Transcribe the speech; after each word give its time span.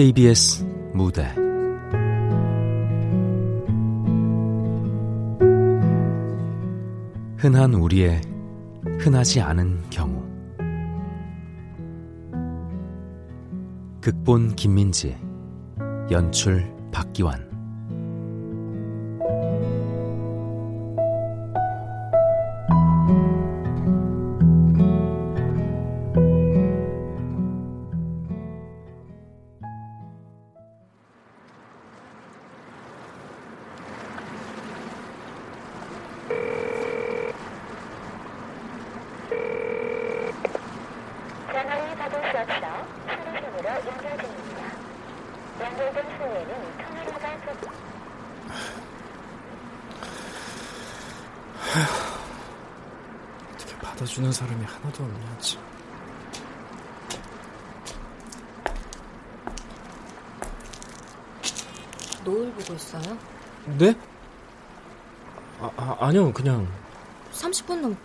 KBS 0.00 0.64
무대. 0.94 1.34
흔한 7.36 7.74
우리의 7.74 8.20
흔하지 8.98 9.40
않은 9.40 9.82
경우. 9.90 10.22
극본 14.00 14.54
김민지 14.54 15.18
연출 16.10 16.64
박기환 16.90 17.49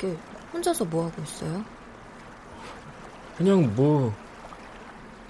30분 0.06 0.14
넘게 0.14 0.18
혼자서 0.54 0.86
뭐 0.86 1.06
하고 1.06 1.22
있어요? 1.22 1.64
그냥 3.38 3.74
뭐, 3.76 4.14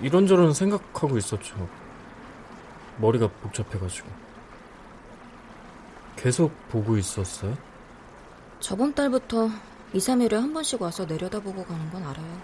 이런저런 0.01 0.53
생각하고 0.53 1.17
있었죠. 1.17 1.67
머리가 2.97 3.27
복잡해가지고. 3.27 4.07
계속 6.15 6.51
보고 6.69 6.97
있었어요? 6.97 7.57
저번 8.59 8.93
달부터 8.93 9.49
2, 9.93 9.97
3일에 9.97 10.33
한 10.33 10.53
번씩 10.53 10.81
와서 10.81 11.05
내려다보고 11.05 11.63
가는 11.63 11.91
건 11.91 12.03
알아요. 12.03 12.41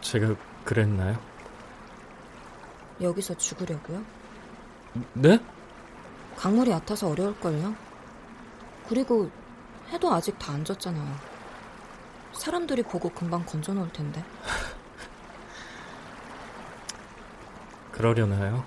제가 0.00 0.34
그랬나요? 0.64 1.18
여기서 3.00 3.36
죽으려고요? 3.36 4.02
네? 5.14 5.38
강물이 6.36 6.70
얕아서 6.70 7.08
어려울걸요? 7.08 7.87
그리고 8.88 9.30
해도 9.90 10.12
아직 10.12 10.38
다 10.38 10.52
안 10.52 10.64
졌잖아요. 10.64 11.14
사람들이 12.32 12.82
보고 12.82 13.08
금방 13.10 13.44
건져 13.44 13.72
놓을 13.74 13.92
텐데. 13.92 14.24
그러려나요? 17.92 18.64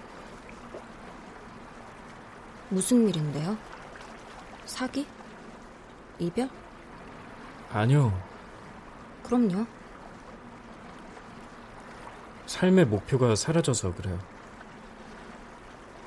무슨 2.70 3.08
일인데요? 3.08 3.58
사기? 4.66 5.08
이별? 6.20 6.50
아니요. 7.72 8.12
그럼요. 9.24 9.66
삶의 12.46 12.86
목표가 12.86 13.36
사라져서 13.36 13.96
그래요. 13.96 14.20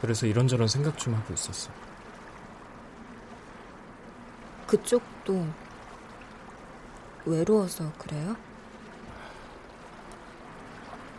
그래서 0.00 0.26
이런저런 0.26 0.68
생각 0.68 0.98
좀 0.98 1.14
하고 1.14 1.32
있었어. 1.32 1.70
그쪽도 4.74 5.46
외로워서 7.26 7.92
그래요? 7.92 8.36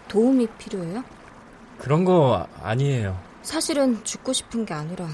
도움이 0.10 0.48
필요해요? 0.58 1.02
그런 1.78 2.04
거 2.04 2.48
아니에요. 2.62 3.18
사실은 3.44 4.04
죽고 4.04 4.34
싶은 4.34 4.66
게 4.66 4.74
아니라 4.74 5.08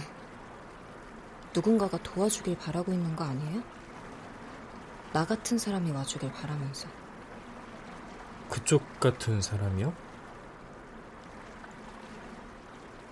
누군가가 1.54 2.00
도와주길 2.00 2.58
바라고 2.58 2.92
있는 2.92 3.16
거 3.16 3.26
아니에요? 3.26 3.62
나 5.14 5.24
같은 5.24 5.60
사람이 5.60 5.92
와주길 5.92 6.32
바라면서. 6.32 6.88
그쪽 8.50 9.00
같은 9.00 9.40
사람이요? 9.40 9.94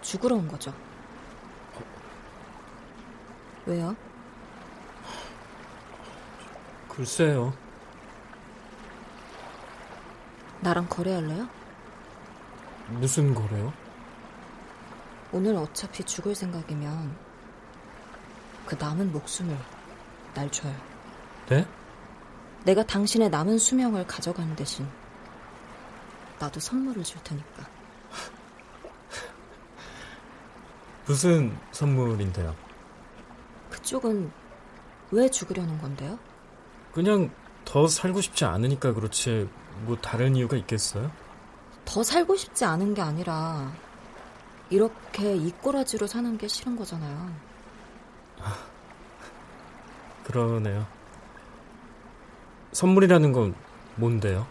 죽으러 0.01 0.37
온 0.37 0.47
거죠. 0.47 0.73
왜요? 3.67 3.95
글쎄요. 6.99 7.53
나랑 10.59 10.89
거래할래요? 10.89 11.47
무슨 12.89 13.33
거래요? 13.33 13.71
오늘 15.31 15.55
어차피 15.55 16.03
죽을 16.03 16.35
생각이면 16.35 17.15
그 18.65 18.75
남은 18.75 19.13
목숨을 19.13 19.57
날 20.33 20.51
줘요. 20.51 20.75
네? 21.47 21.65
내가 22.65 22.85
당신의 22.85 23.29
남은 23.29 23.59
수명을 23.59 24.05
가져가는 24.05 24.53
대신 24.57 24.85
나도 26.37 26.59
선물을 26.59 27.01
줄 27.05 27.23
테니까. 27.23 27.65
무슨 31.07 31.57
선물인데요? 31.71 32.53
그쪽은 33.69 34.29
왜 35.11 35.29
죽으려는 35.29 35.77
건데요? 35.77 36.19
그냥 36.99 37.31
더 37.63 37.87
살고 37.87 38.19
싶지 38.19 38.43
않으니까 38.43 38.93
그렇지 38.93 39.47
뭐 39.85 39.95
다른 40.01 40.35
이유가 40.35 40.57
있겠어요? 40.57 41.09
더 41.85 42.03
살고 42.03 42.35
싶지 42.35 42.65
않은 42.65 42.93
게 42.93 43.01
아니라 43.01 43.71
이렇게 44.69 45.33
이 45.33 45.49
꼬라지로 45.51 46.07
사는 46.07 46.37
게 46.37 46.49
싫은 46.49 46.75
거잖아요. 46.75 47.33
그러네요. 50.25 50.85
선물이라는 52.73 53.31
건 53.31 53.55
뭔데요? 53.95 54.45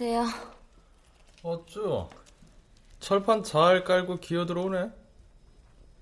안녕하세요. 0.00 0.26
어쭈? 1.42 2.08
철판 3.00 3.42
잘 3.42 3.82
깔고 3.82 4.18
기어 4.20 4.46
들어오네. 4.46 4.92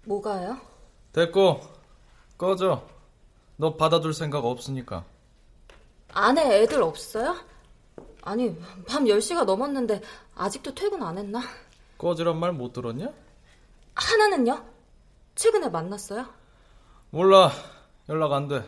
뭐가요? 0.04 0.60
됐고 1.12 1.62
꺼져. 2.36 2.86
너 3.56 3.74
받아줄 3.76 4.12
생각 4.12 4.44
없으니까. 4.44 5.04
안에 6.12 6.62
애들 6.62 6.82
없어요? 6.82 7.36
아니 8.22 8.54
밤 8.86 9.04
10시가 9.04 9.44
넘었는데 9.46 10.02
아직도 10.34 10.74
퇴근 10.74 11.02
안 11.02 11.16
했나? 11.16 11.40
꺼지란 11.96 12.38
말 12.38 12.52
못 12.52 12.74
들었냐? 12.74 13.10
하나는요? 13.94 14.62
최근에 15.36 15.70
만났어요? 15.70 16.26
몰라. 17.08 17.50
연락 18.10 18.32
안 18.34 18.46
돼. 18.48 18.62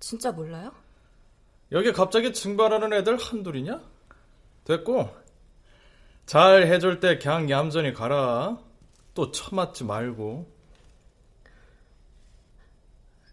진짜 0.00 0.30
몰라요? 0.32 0.70
여기 1.72 1.92
갑자기 1.92 2.32
증발하는 2.32 2.92
애들 2.92 3.16
한둘이냐? 3.16 3.82
됐고 4.64 5.14
잘 6.26 6.66
해줄 6.66 7.00
때 7.00 7.18
그냥 7.18 7.50
얌전히 7.50 7.92
가라. 7.92 8.58
또 9.14 9.30
처맞지 9.30 9.84
말고. 9.84 10.52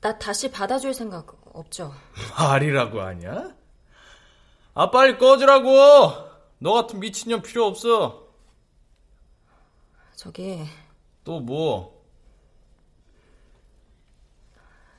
나 0.02 0.18
다시 0.18 0.50
받아줄 0.52 0.94
생각 0.94 1.28
없죠? 1.54 1.94
말이라고 2.38 3.02
하냐? 3.02 3.56
아 4.74 4.92
빨리 4.92 5.18
꺼지라고. 5.18 5.70
너 6.60 6.74
같은 6.74 7.00
미친년 7.00 7.42
필요 7.42 7.66
없어. 7.66 8.28
저기 10.16 10.64
또 11.24 11.40
뭐? 11.40 12.02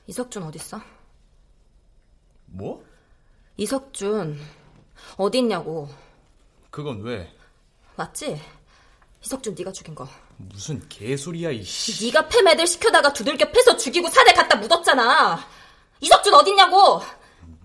이석준 0.07 0.43
어딨어? 0.43 0.81
뭐? 2.47 2.83
이석준 3.57 4.39
어딨냐고. 5.17 5.89
그건 6.71 7.01
왜? 7.01 7.31
맞지? 7.95 8.41
이석준 9.23 9.55
네가 9.57 9.71
죽인 9.71 9.93
거. 9.93 10.07
무슨 10.37 10.81
개소리야 10.89 11.51
이씨. 11.51 12.05
네가 12.07 12.27
팸 12.27 12.47
애들 12.49 12.65
시켜다가 12.65 13.13
두들겨 13.13 13.51
패서 13.51 13.77
죽이고 13.77 14.09
산에 14.09 14.33
갖다 14.33 14.55
묻었잖아. 14.57 15.45
이석준 16.01 16.33
어딨냐고. 16.33 17.01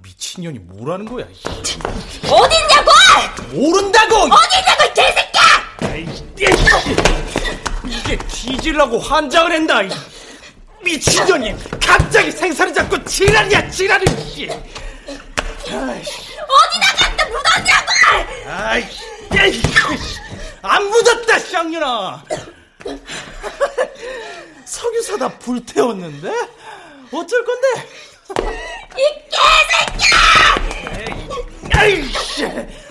미친년이 0.02 0.58
뭐라는 0.60 1.06
거야? 1.06 1.24
어딨냐고! 1.24 2.90
모른다고! 3.52 4.14
어딨냐고 4.16 4.84
이 4.84 4.94
개새끼야! 4.94 5.42
이게 7.86 8.16
뒤질라고 8.28 8.98
환장을 8.98 9.50
한다. 9.50 9.80
미친년이 10.84 11.54
갑자기 11.80 12.30
생사를 12.30 12.72
잡고 12.72 13.02
지랄이야 13.04 13.70
지랄이. 13.70 14.04
어디다 15.76 16.94
갖다 16.96 17.24
묻었냐고! 17.28 17.88
아이, 18.46 18.84
안 20.62 20.84
묻었다, 20.88 21.38
쌍년아. 21.38 22.24
석유 24.64 25.02
사다 25.02 25.38
불태웠는데? 25.38 26.30
어쩔 27.12 27.44
건데? 27.44 27.88
이 28.96 29.02
개새끼야! 29.98 30.18
아이씨, 31.80 32.46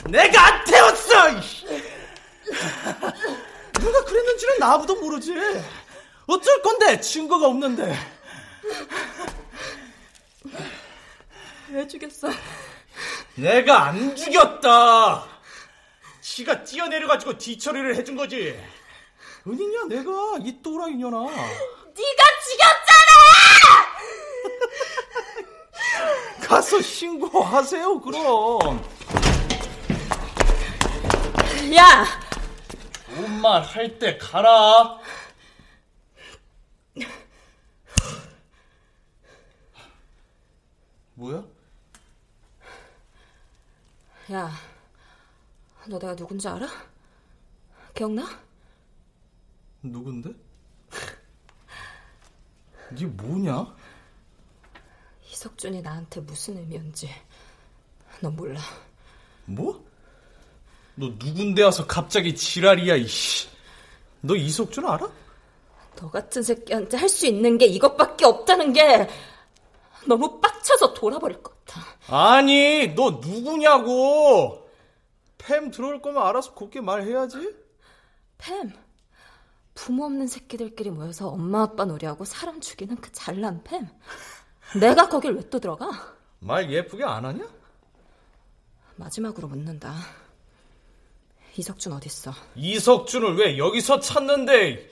내가 0.09 0.47
안 0.47 0.63
태웠어! 0.65 1.29
누가 3.74 4.03
그랬는지는 4.06 4.59
나보다 4.59 4.94
모르지. 4.94 5.33
어쩔 6.27 6.62
건데, 6.62 7.00
증거가 7.00 7.47
없는데. 7.47 7.95
왜 11.69 11.87
죽였어? 11.87 12.29
내가 13.35 13.85
안 13.85 14.15
죽였다. 14.15 15.27
지가 16.21 16.63
뛰어내려가지고 16.63 17.37
뒤처리를 17.37 17.95
해준 17.95 18.15
거지. 18.15 18.57
어디냐, 19.45 19.85
내가 19.87 20.11
이 20.41 20.61
또라 20.61 20.87
이년아. 20.87 21.17
네가 21.19 22.23
죽였잖아! 22.47 23.17
가서 26.47 26.81
신고하세요, 26.81 27.99
그럼. 28.01 28.83
야! 31.75 32.05
좋은 33.05 33.41
말할때 33.41 34.17
가라. 34.17 34.99
뭐야? 41.15 41.43
야, 44.31 44.51
너 45.88 45.97
내가 45.97 46.15
누군지 46.15 46.47
알아? 46.47 46.68
기억나? 47.95 48.27
누군데? 49.81 50.31
네 52.91 53.06
뭐냐? 53.06 53.75
이석준이 55.31 55.81
나한테 55.81 56.21
무슨 56.21 56.57
의미였는지 56.57 57.09
넌 58.21 58.35
몰라. 58.35 58.59
뭐? 59.45 59.85
너 60.95 61.07
누군데 61.07 61.63
와서 61.63 61.85
갑자기 61.85 62.35
지랄이야, 62.35 62.95
이씨. 62.95 63.47
너 64.21 64.35
이석준 64.35 64.85
알아? 64.85 65.09
너 65.95 66.09
같은 66.12 66.44
새끼한테 66.44 66.97
할 66.97 67.07
수 67.09 67.25
있는 67.27 67.57
게 67.57 67.65
이것밖에 67.65 68.25
없다는 68.25 68.74
게 68.74 69.07
너무 70.07 70.39
빡쳐서 70.39 70.94
돌아버릴 70.94 71.41
것 71.41 71.53
같아. 71.67 71.85
아니, 72.35 72.93
너 72.95 73.19
누구냐고! 73.23 74.67
팸 75.37 75.71
들어올 75.71 76.01
거면 76.01 76.21
알아서 76.23 76.53
곱게 76.53 76.81
말해야지. 76.81 77.37
팸. 78.37 78.73
부모 79.75 80.05
없는 80.05 80.27
새끼들끼리 80.27 80.89
모여서 80.89 81.27
엄마 81.29 81.61
아빠 81.63 81.85
놀이하고 81.85 82.25
사람 82.25 82.59
죽이는 82.59 82.95
그 82.97 83.11
잘난 83.11 83.63
팸. 83.63 83.87
내가 84.79 85.07
거길 85.07 85.33
왜 85.33 85.41
또 85.49 85.59
들어가? 85.59 85.89
말 86.39 86.71
예쁘게 86.71 87.03
안 87.03 87.25
하냐? 87.25 87.45
마지막으로 88.95 89.47
묻는다. 89.47 89.93
이석준 91.55 91.93
어딨어? 91.93 92.33
이석준을 92.55 93.37
왜 93.37 93.57
여기서 93.57 93.99
찾는데? 93.99 94.89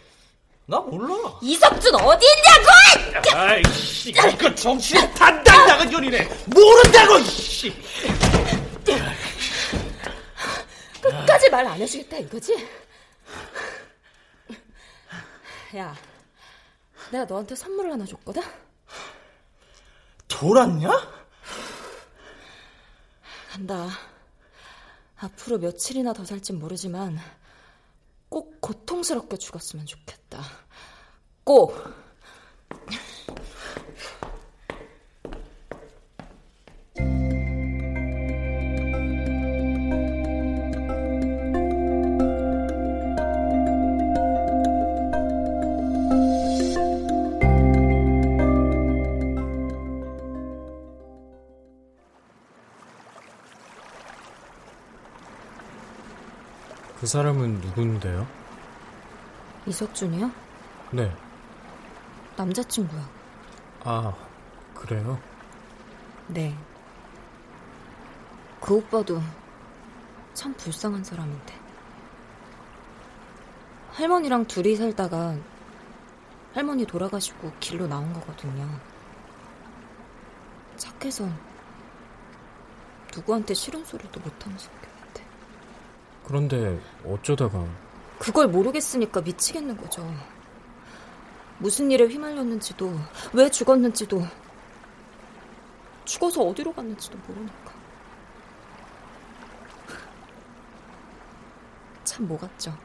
나 0.68 0.80
몰라. 0.80 1.16
이석준 1.44 1.94
어디 1.96 2.26
있냐고! 2.26 3.38
아이씨, 3.38 4.10
이거 4.10 4.56
정신이 4.56 5.14
단단히 5.14 5.66
나간 5.68 5.90
년이네. 5.90 6.28
모른다고, 6.48 7.20
이씨. 7.20 7.72
끝까지 11.02 11.50
말 11.52 11.68
안 11.68 11.80
해주겠다 11.80 12.18
이거지? 12.18 12.68
야, 15.78 15.96
내가 17.12 17.26
너한테 17.26 17.56
선물을 17.56 17.92
하나 17.92 18.06
줬거든? 18.06 18.42
돌았냐? 20.28 20.90
간다. 23.52 23.88
앞으로 25.18 25.60
며칠이나 25.60 26.12
더 26.14 26.26
살진 26.26 26.58
모르지만 26.60 27.20
꼭 28.36 28.60
고통스럽게 28.60 29.38
죽었으면 29.38 29.86
좋겠다. 29.86 30.42
꼭! 31.46 31.74
사람은 57.16 57.62
누군데요? 57.62 58.28
이석준이요? 59.68 60.30
네. 60.92 61.16
남자친구야. 62.36 63.10
아, 63.86 64.14
그래요? 64.74 65.18
네. 66.28 66.54
그 68.60 68.74
오빠도 68.74 69.22
참 70.34 70.54
불쌍한 70.56 71.06
사람인데. 71.06 71.58
할머니랑 73.94 74.48
둘이 74.48 74.76
살다가 74.76 75.38
할머니 76.54 76.86
돌아가시고 76.86 77.54
길로 77.62 77.88
나온 77.88 78.12
거거든요. 78.12 78.70
착해서 80.76 81.30
누구한테 83.16 83.54
싫은 83.54 83.86
소리도 83.86 84.20
같아. 84.20 84.95
그런데 86.26 86.80
어쩌다가 87.06 87.66
그걸 88.20 88.48
모르겠으니까 88.48 89.22
미치겠는 89.22 89.78
거죠. 89.78 90.10
무슨 91.58 91.90
일에 91.92 92.06
휘말렸는지도, 92.06 92.94
왜 93.34 93.50
죽었는지도, 93.50 94.26
죽어서 96.06 96.42
어디로 96.44 96.74
갔는지도 96.74 97.18
모르니까. 97.28 97.74
참 102.04 102.26
뭐 102.28 102.38
같죠. 102.38 102.78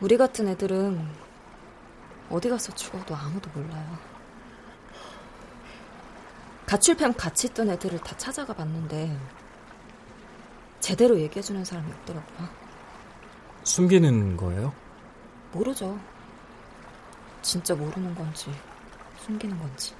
우리 0.00 0.16
같은 0.16 0.48
애들은 0.48 1.08
어디 2.30 2.48
가서 2.48 2.74
죽어도 2.74 3.14
아무도 3.14 3.50
몰라요. 3.50 3.98
가출팸 6.66 7.14
같이 7.16 7.48
있던 7.48 7.70
애들을 7.70 7.98
다 8.00 8.16
찾아가 8.16 8.52
봤는데 8.54 9.18
제대로 10.90 11.20
얘기해주는 11.20 11.64
사람이 11.64 11.88
없더라고요. 11.92 12.48
숨기는 13.62 14.36
거예요? 14.36 14.74
모르죠. 15.52 15.96
진짜 17.42 17.76
모르는 17.76 18.12
건지 18.16 18.52
숨기는 19.20 19.56
건지. 19.56 19.94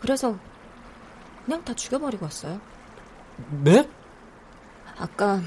그래서 0.00 0.36
그냥 1.44 1.64
다 1.64 1.72
죽여버리고 1.72 2.24
왔어요. 2.24 2.60
네? 3.62 3.88
아까 4.98 5.40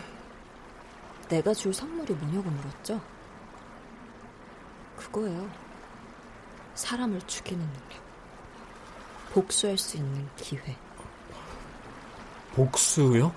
내가 1.28 1.54
줄 1.54 1.74
선물이 1.74 2.14
뭐냐고 2.14 2.50
물었죠? 2.50 3.02
그거예요. 4.96 5.52
사람을 6.76 7.20
죽이는 7.28 7.60
능력. 7.62 8.04
복수할 9.34 9.78
수 9.78 9.98
있는 9.98 10.30
기회. 10.38 10.78
복수요? 12.56 13.34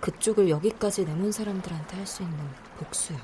그쪽을 0.00 0.48
여기까지 0.48 1.04
내몬 1.04 1.30
사람들한테 1.32 1.96
할 1.96 2.06
수 2.06 2.22
있는 2.22 2.38
복수요. 2.78 3.18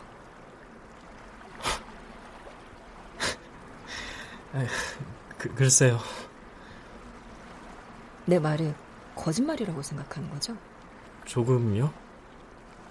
그, 5.39 5.55
글쎄요. 5.55 5.99
내 8.27 8.39
말을 8.39 8.75
거짓말이라고 9.15 9.83
생각하는 9.83 10.31
거죠? 10.31 10.57
조금요? 11.25 11.93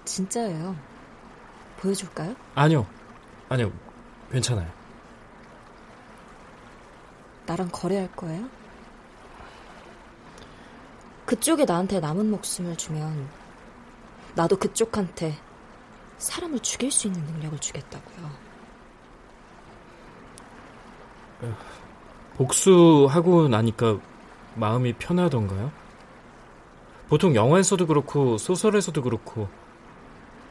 진짜예요. 0.04 0.76
보여줄까요? 1.78 2.34
아니요. 2.54 2.86
아니요. 3.48 3.72
괜찮아요. 4.30 4.70
나랑 7.46 7.68
거래할 7.70 8.10
거예요? 8.12 8.48
그쪽에 11.26 11.64
나한테 11.64 12.00
남은 12.00 12.30
목숨을 12.30 12.76
주면 12.76 13.28
나도 14.36 14.56
그쪽한테 14.56 15.36
사람을 16.18 16.60
죽일 16.60 16.90
수 16.90 17.08
있는 17.08 17.20
능력을 17.24 17.58
주겠다고요. 17.58 18.30
복수하고 22.36 23.48
나니까 23.48 23.98
마음이 24.54 24.94
편하던가요? 24.94 25.70
보통 27.08 27.34
영화에서도 27.34 27.86
그렇고 27.86 28.38
소설에서도 28.38 29.00
그렇고 29.02 29.48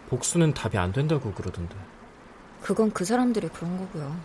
복수는 0.09 0.53
답이 0.53 0.77
안 0.77 0.91
된다고 0.91 1.33
그러던데. 1.33 1.75
그건 2.61 2.91
그 2.91 3.05
사람들이 3.05 3.49
그런 3.49 3.77
거고요. 3.77 4.15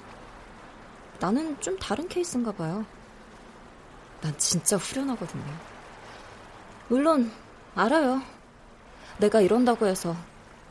나는 1.19 1.59
좀 1.61 1.79
다른 1.79 2.09
케이스인가 2.09 2.53
봐요. 2.53 2.85
난 4.21 4.37
진짜 4.39 4.77
후련하거든요. 4.77 5.80
물론 6.91 7.31
알아요. 7.77 8.21
내가 9.19 9.41
이런다고 9.41 9.87
해서 9.87 10.17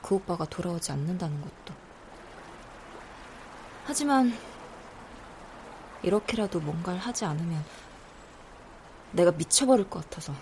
그 0.01 0.15
오빠가 0.15 0.43
돌아오지 0.43 0.91
않는다는 0.91 1.39
것도. 1.39 1.73
하지만 3.85 4.37
이렇게라도 6.03 6.59
뭔가를 6.59 6.99
하지 6.99 7.23
않으면 7.23 7.63
내가 9.13 9.31
미쳐버릴 9.31 9.89
것 9.89 10.03
같아서 10.03 10.33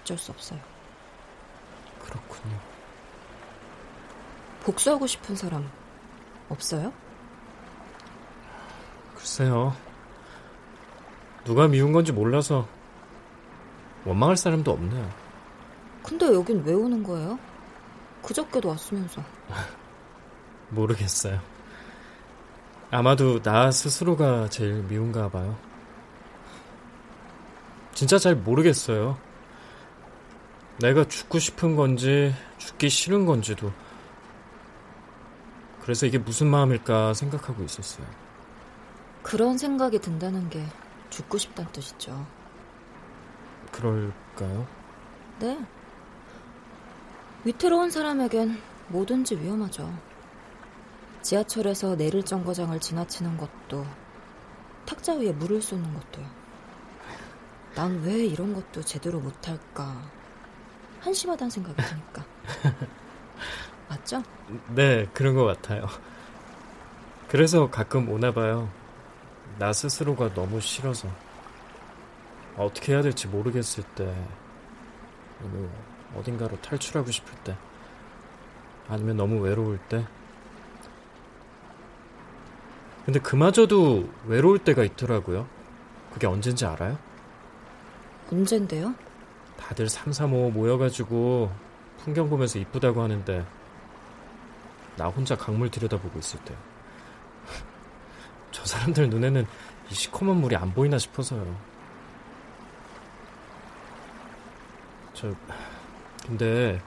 어쩔 0.00 0.18
수 0.18 0.32
없어요. 0.32 0.58
그렇군요. 2.04 2.58
복수하고 4.64 5.06
싶은 5.06 5.36
사람 5.36 5.70
없어요? 6.48 6.92
글쎄요. 9.14 9.76
누가 11.44 11.68
미운 11.68 11.92
건지 11.92 12.10
몰라서 12.10 12.66
원망할 14.04 14.36
사람도 14.36 14.70
없네요. 14.70 15.10
근데 16.02 16.26
여긴 16.26 16.62
왜 16.64 16.72
오는 16.74 17.02
거예요? 17.02 17.38
그저께도 18.22 18.68
왔으면서. 18.68 19.22
모르겠어요. 20.70 21.40
아마도 22.90 23.40
나 23.42 23.70
스스로가 23.70 24.48
제일 24.48 24.82
미운가 24.82 25.30
봐요. 25.30 25.56
진짜 27.94 28.18
잘 28.18 28.34
모르겠어요. 28.34 29.18
내가 30.80 31.04
죽고 31.04 31.38
싶은 31.38 31.76
건지 31.76 32.34
죽기 32.58 32.88
싫은 32.88 33.26
건지도 33.26 33.72
그래서 35.82 36.06
이게 36.06 36.18
무슨 36.18 36.48
마음일까 36.48 37.14
생각하고 37.14 37.62
있었어요. 37.62 38.06
그런 39.22 39.58
생각이 39.58 39.98
든다는 39.98 40.48
게 40.48 40.64
죽고 41.10 41.38
싶다는 41.38 41.70
뜻이죠. 41.72 42.26
그럴까요? 43.72 44.66
네. 45.40 45.58
위태로운 47.44 47.90
사람에겐 47.90 48.60
뭐든지 48.88 49.36
위험하죠. 49.36 49.92
지하철에서 51.22 51.96
내릴 51.96 52.24
정거장을 52.24 52.78
지나치는 52.78 53.36
것도 53.36 53.84
탁자 54.86 55.14
위에 55.14 55.32
물을 55.32 55.60
쏟는 55.62 55.92
것도요. 55.94 56.26
난 57.74 58.02
왜 58.02 58.26
이런 58.26 58.52
것도 58.54 58.82
제대로 58.82 59.18
못할까 59.18 60.02
한심하다는 61.00 61.50
생각이 61.50 61.76
드니까. 61.82 62.24
맞죠? 63.88 64.22
네, 64.74 65.06
그런 65.14 65.34
것 65.34 65.44
같아요. 65.44 65.86
그래서 67.28 67.70
가끔 67.70 68.08
오나 68.10 68.32
봐요. 68.32 68.68
나 69.58 69.72
스스로가 69.72 70.34
너무 70.34 70.60
싫어서. 70.60 71.08
어떻게 72.56 72.92
해야 72.92 73.02
될지 73.02 73.26
모르겠을 73.28 73.84
때, 73.94 74.14
어딘가로 76.16 76.60
탈출하고 76.60 77.10
싶을 77.10 77.34
때, 77.44 77.56
아니면 78.88 79.16
너무 79.16 79.40
외로울 79.40 79.78
때. 79.88 80.06
근데 83.04 83.18
그마저도 83.18 84.08
외로울 84.26 84.58
때가 84.58 84.84
있더라고요. 84.84 85.48
그게 86.12 86.26
언젠지 86.26 86.64
알아요? 86.66 86.98
언젠데요? 88.30 88.94
다들 89.58 89.88
3, 89.88 90.12
3, 90.12 90.32
5 90.32 90.50
모여가지고 90.50 91.50
풍경 91.98 92.28
보면서 92.28 92.58
이쁘다고 92.58 93.02
하는데 93.02 93.44
나 94.96 95.06
혼자 95.06 95.36
강물 95.36 95.70
들여다보고 95.70 96.18
있을 96.18 96.38
때. 96.44 96.54
저 98.52 98.64
사람들 98.64 99.08
눈에는 99.10 99.46
이 99.90 99.94
시커먼 99.94 100.36
물이 100.40 100.56
안 100.56 100.72
보이나 100.72 100.98
싶어서요. 100.98 101.71
저, 105.22 105.32
근데, 106.26 106.82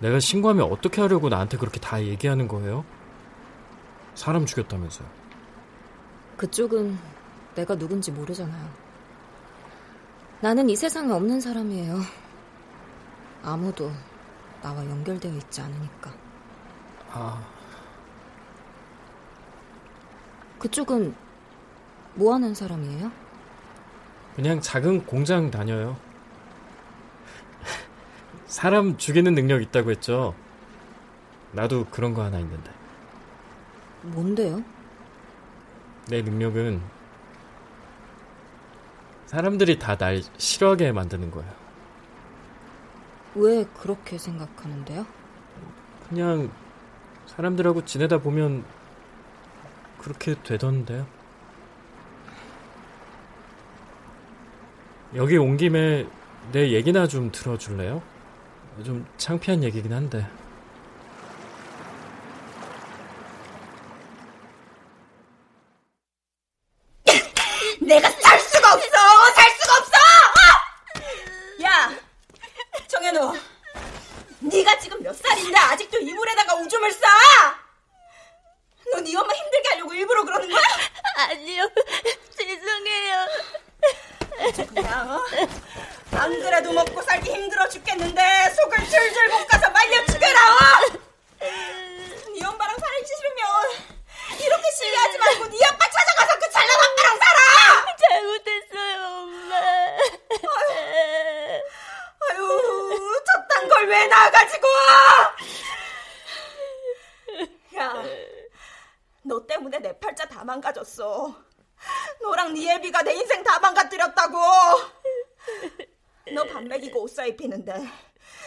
내가 0.00 0.20
신고하면 0.20 0.70
어떻게 0.70 1.00
하려고 1.00 1.30
나한테 1.30 1.56
그렇게 1.56 1.80
다 1.80 2.02
얘기하는 2.02 2.46
거예요? 2.46 2.84
사람 4.14 4.44
죽였다면서요. 4.44 5.08
그쪽은 6.36 6.98
내가 7.54 7.74
누군지 7.78 8.12
모르잖아요. 8.12 8.68
나는 10.42 10.68
이 10.68 10.76
세상에 10.76 11.10
없는 11.10 11.40
사람이에요. 11.40 12.00
아무도 13.42 13.90
나와 14.60 14.84
연결되어 14.84 15.32
있지 15.32 15.62
않으니까. 15.62 16.12
아. 17.12 17.42
그쪽은 20.58 21.14
뭐 22.14 22.34
하는 22.34 22.54
사람이에요? 22.54 23.10
그냥 24.36 24.60
작은 24.60 25.06
공장 25.06 25.50
다녀요. 25.50 25.96
사람 28.52 28.98
죽이는 28.98 29.34
능력 29.34 29.62
있다고 29.62 29.90
했죠? 29.92 30.34
나도 31.52 31.86
그런 31.86 32.12
거 32.12 32.22
하나 32.22 32.38
있는데. 32.38 32.70
뭔데요? 34.02 34.62
내 36.10 36.20
능력은 36.20 36.82
사람들이 39.24 39.78
다 39.78 39.96
날 39.96 40.20
싫어하게 40.36 40.92
만드는 40.92 41.30
거예요. 41.30 41.50
왜 43.36 43.64
그렇게 43.80 44.18
생각하는데요? 44.18 45.06
그냥 46.10 46.50
사람들하고 47.28 47.86
지내다 47.86 48.18
보면 48.18 48.64
그렇게 49.98 50.34
되던데요. 50.42 51.06
여기 55.14 55.38
온 55.38 55.56
김에 55.56 56.06
내 56.52 56.72
얘기나 56.72 57.06
좀 57.06 57.32
들어줄래요? 57.32 58.02
좀 58.84 59.06
창피한 59.16 59.62
얘기긴 59.64 59.92
한데. 59.92 60.26
내가 67.80 68.08
살 68.10 68.38
수가 68.38 68.74
없어! 68.74 69.32
살 69.34 69.50
수가 69.58 69.76
없어! 69.78 69.92
아! 70.38 71.64
야! 71.64 71.90
정현우, 72.88 73.34
네가 74.40 74.78
지금 74.78 75.02
몇 75.02 75.14
살인데 75.16 75.56
아직도 75.58 75.98
이불에다가 75.98 76.54
오줌을 76.56 76.92
싸? 76.92 77.08
너 78.92 79.00
네 79.00 79.16
엄마 79.16 79.32
힘들게 79.32 79.68
하려고 79.70 79.94
일부러 79.94 80.22
그러는 80.24 80.48
거야? 80.50 80.62
아니요, 81.16 81.68
죄송해요. 82.36 83.26
그냥 84.74 85.10
어? 85.16 85.20
안 86.12 86.30
그래도 86.40 86.72
먹고 86.72 87.00
살기 87.02 87.30
힘들어 87.30 87.68
죽겠는데 87.68 88.50
속을 88.54 88.78
줄줄 88.88 89.28
볶아서 89.28 89.70
말려 89.70 90.04
죽여라! 90.06 90.52
어? 90.52 90.56
네 91.40 92.44
엄마랑 92.46 92.76
살기 92.78 93.06
싫으면 93.06 94.40
이렇게 94.44 94.70
시위하지 94.76 95.18
말고 95.18 95.46
네 95.48 95.58
아빠 95.66 95.84
찾아가서 95.88 96.38
그 96.38 96.50
잘난 96.50 96.70
아빠랑 96.80 97.18
살아! 97.18 97.96
잘못했어요, 98.10 99.06
엄마. 99.06 99.56
아유, 102.30 103.22
저딴 103.26 103.68
걸 103.68 103.84
왜 103.88 104.06
나가지고! 104.06 104.68
야, 107.76 108.02
너 109.24 109.44
때문에 109.46 109.78
내 109.78 109.98
팔자 109.98 110.26
다 110.26 110.44
망가졌어. 110.44 111.34
너랑 112.20 112.54
네 112.54 112.74
애비가 112.74 113.02
내 113.02 113.14
인생 113.14 113.42
다 113.42 113.58
망가뜨렸다고. 113.58 114.38
너 116.32 116.44
밥 116.44 116.62
먹이고 116.64 117.02
옷 117.02 117.10
사 117.14 117.24
입히는데 117.26 117.72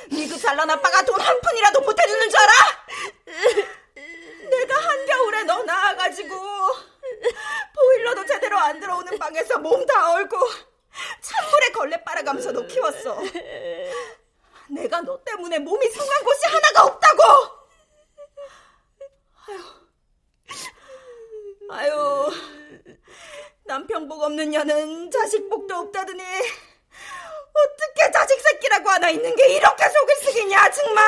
네 0.10 0.28
그 0.28 0.38
잘난 0.38 0.70
아빠가 0.70 1.04
돈 1.04 1.20
한 1.20 1.42
푼이라도 1.42 1.82
못 1.82 2.00
해주는 2.00 2.30
줄 2.30 2.40
알아? 2.40 2.54
내가 4.50 4.76
한겨울에 4.76 5.44
너 5.44 5.64
낳아가지고 5.64 6.36
사랑하면서도 12.26 12.68
키웠어. 12.68 13.20
내가 14.70 15.02
너 15.02 15.24
때문에 15.24 15.60
몸이 15.60 15.88
상한 15.90 16.24
곳이 16.24 16.48
하나가 16.48 16.84
없다고! 16.86 17.24
아유, 19.48 19.64
아유, 21.70 22.32
남편 23.64 24.08
복 24.08 24.24
없는 24.24 24.50
년은 24.50 25.12
자식 25.12 25.48
복도 25.50 25.76
없다더니, 25.76 26.24
어떻게 26.24 28.12
자식 28.12 28.40
새끼라고 28.42 28.90
하나 28.90 29.10
있는 29.10 29.36
게 29.36 29.56
이렇게 29.56 29.88
속을 29.88 30.16
쓰기냐, 30.24 30.72
정말! 30.72 31.06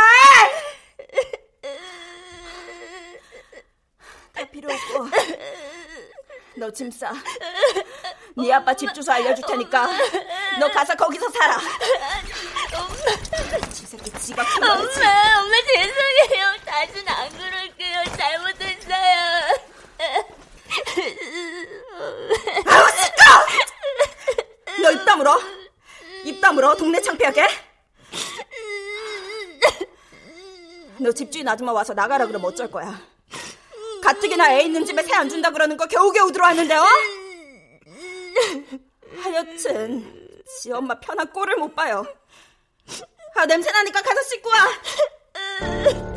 다 4.33 4.45
필요 4.57 4.73
없고, 4.73 5.07
너 6.57 6.71
짐 6.71 6.89
싸. 6.89 7.13
네 8.35 8.51
아빠 8.51 8.73
집 8.73 8.91
주소 8.91 9.11
알려줄 9.11 9.45
테니까 9.45 9.87
너 10.59 10.67
가서 10.71 10.95
거기서 10.95 11.29
살아. 11.29 11.57
엄마. 12.73 13.67
지 13.69 13.85
새끼 13.85 14.11
지가 14.19 14.41
엄마, 14.41 14.73
엄마 14.73 15.55
죄송해요. 15.73 16.55
다시는 16.65 17.07
안 17.07 17.29
그럴게요. 17.37 18.03
잘못했어요. 18.17 19.17
아우 22.65 22.87
시끄러! 22.89 24.81
너입 24.81 25.05
다물어. 25.05 25.39
입 26.25 26.41
다물어. 26.41 26.75
동네 26.75 26.99
창피하게. 27.01 27.47
너 30.99 31.11
집주인 31.11 31.47
아줌마 31.47 31.71
와서 31.73 31.93
나가라 31.93 32.25
그러면 32.25 32.49
어쩔 32.49 32.71
거야. 32.71 32.99
가뜩이나 34.07 34.53
애 34.53 34.61
있는 34.61 34.85
집에 34.85 35.03
새 35.03 35.13
안 35.15 35.27
준다 35.27 35.49
그러는 35.51 35.75
거 35.75 35.85
겨우겨우 35.85 36.31
들어왔는데 36.31 36.75
어? 36.75 36.85
하여튼 39.21 40.41
지 40.61 40.71
엄마 40.71 40.97
편한 40.99 41.29
꼴을 41.33 41.57
못 41.57 41.75
봐요. 41.75 42.05
아 43.35 43.45
냄새 43.45 43.69
나니까 43.71 44.01
가서 44.01 44.21
씻고 44.21 44.49
와. 44.49 46.16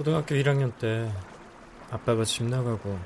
초등학교 0.00 0.34
1학년 0.34 0.72
때 0.78 1.12
아빠가 1.90 2.24
집 2.24 2.44
나가고 2.44 2.98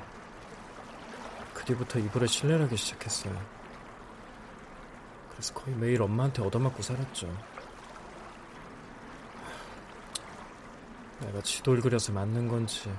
그 1.53 1.65
뒤부터 1.65 1.99
이불에 1.99 2.25
신뢰하기 2.25 2.77
시작했어요. 2.77 3.37
그래서 5.29 5.53
거의 5.53 5.75
매일 5.75 6.01
엄마한테 6.01 6.41
얻어맞고 6.41 6.81
살았죠. 6.81 7.27
내가 11.19 11.41
지돌 11.41 11.81
그려서 11.81 12.13
맞는 12.13 12.47
건지 12.47 12.89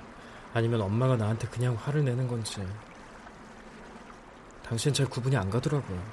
아니면 0.53 0.81
엄마가 0.81 1.15
나한테 1.15 1.47
그냥 1.47 1.73
화를 1.73 2.05
내는 2.05 2.27
건지 2.27 2.63
당신 4.63 4.93
잘 4.93 5.07
구분이 5.07 5.35
안 5.35 5.49
가더라고요. 5.49 6.03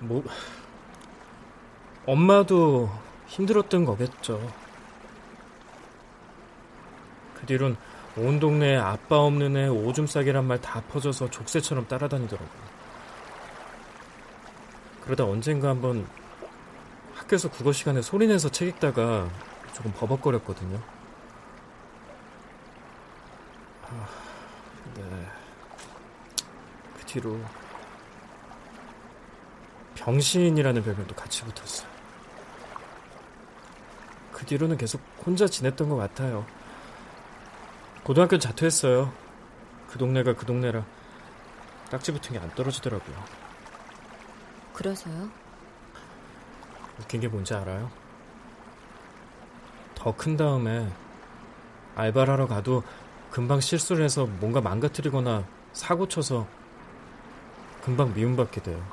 뭐 0.00 0.24
엄마도 2.06 2.90
힘들었던 3.28 3.84
거겠죠. 3.84 4.63
그 7.44 7.46
뒤론 7.46 7.76
온 8.16 8.40
동네에 8.40 8.76
아빠 8.76 9.18
없는 9.18 9.56
애 9.58 9.68
오줌 9.68 10.06
싸기란 10.06 10.46
말 10.46 10.58
다 10.62 10.80
퍼져서 10.80 11.28
족쇄처럼 11.28 11.86
따라다니더라고요. 11.86 12.64
그러다 15.02 15.24
언젠가 15.24 15.68
한번 15.68 16.06
학교에서 17.14 17.50
국어 17.50 17.70
시간에 17.70 18.00
소리내서 18.00 18.48
책 18.48 18.68
읽다가 18.68 19.28
조금 19.74 19.92
버벅거렸거든요. 19.92 20.80
아, 23.90 24.08
네. 24.96 25.02
그 26.96 27.04
뒤로 27.04 27.38
병신이라는 29.96 30.82
별명도 30.82 31.14
같이 31.14 31.42
붙었어요. 31.42 31.88
그 34.32 34.46
뒤로는 34.46 34.78
계속 34.78 35.02
혼자 35.26 35.46
지냈던 35.46 35.90
것 35.90 35.96
같아요. 35.96 36.46
고등학교 38.04 38.38
자퇴했어요. 38.38 39.12
그 39.88 39.98
동네가 39.98 40.34
그 40.34 40.44
동네라 40.46 40.84
딱지 41.90 42.12
붙은 42.12 42.32
게 42.32 42.38
안 42.38 42.50
떨어지더라고요. 42.54 43.16
그래서요? 44.72 45.30
웃긴 47.00 47.20
게 47.20 47.28
뭔지 47.28 47.54
알아요? 47.54 47.90
더 49.94 50.12
큰 50.12 50.36
다음에 50.36 50.92
알바를 51.94 52.32
하러 52.34 52.46
가도 52.46 52.82
금방 53.30 53.60
실수를 53.60 54.04
해서 54.04 54.26
뭔가 54.26 54.60
망가뜨리거나 54.60 55.44
사고 55.72 56.06
쳐서 56.08 56.46
금방 57.82 58.12
미움받게 58.14 58.62
돼요. 58.62 58.84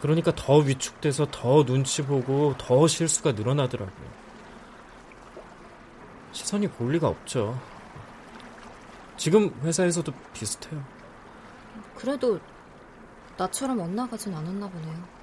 그러니까 0.00 0.32
더 0.34 0.58
위축돼서 0.58 1.26
더 1.30 1.64
눈치 1.64 2.02
보고 2.02 2.54
더 2.58 2.86
실수가 2.86 3.32
늘어나더라고요. 3.32 4.23
시선이 6.34 6.68
볼 6.68 6.92
리가 6.92 7.08
없죠. 7.08 7.58
지금 9.16 9.54
회사에서도 9.62 10.12
비슷해요. 10.32 10.84
그래도 11.94 12.40
나처럼 13.36 13.80
엇나가진 13.80 14.34
않았나 14.34 14.68
보네요. 14.68 15.14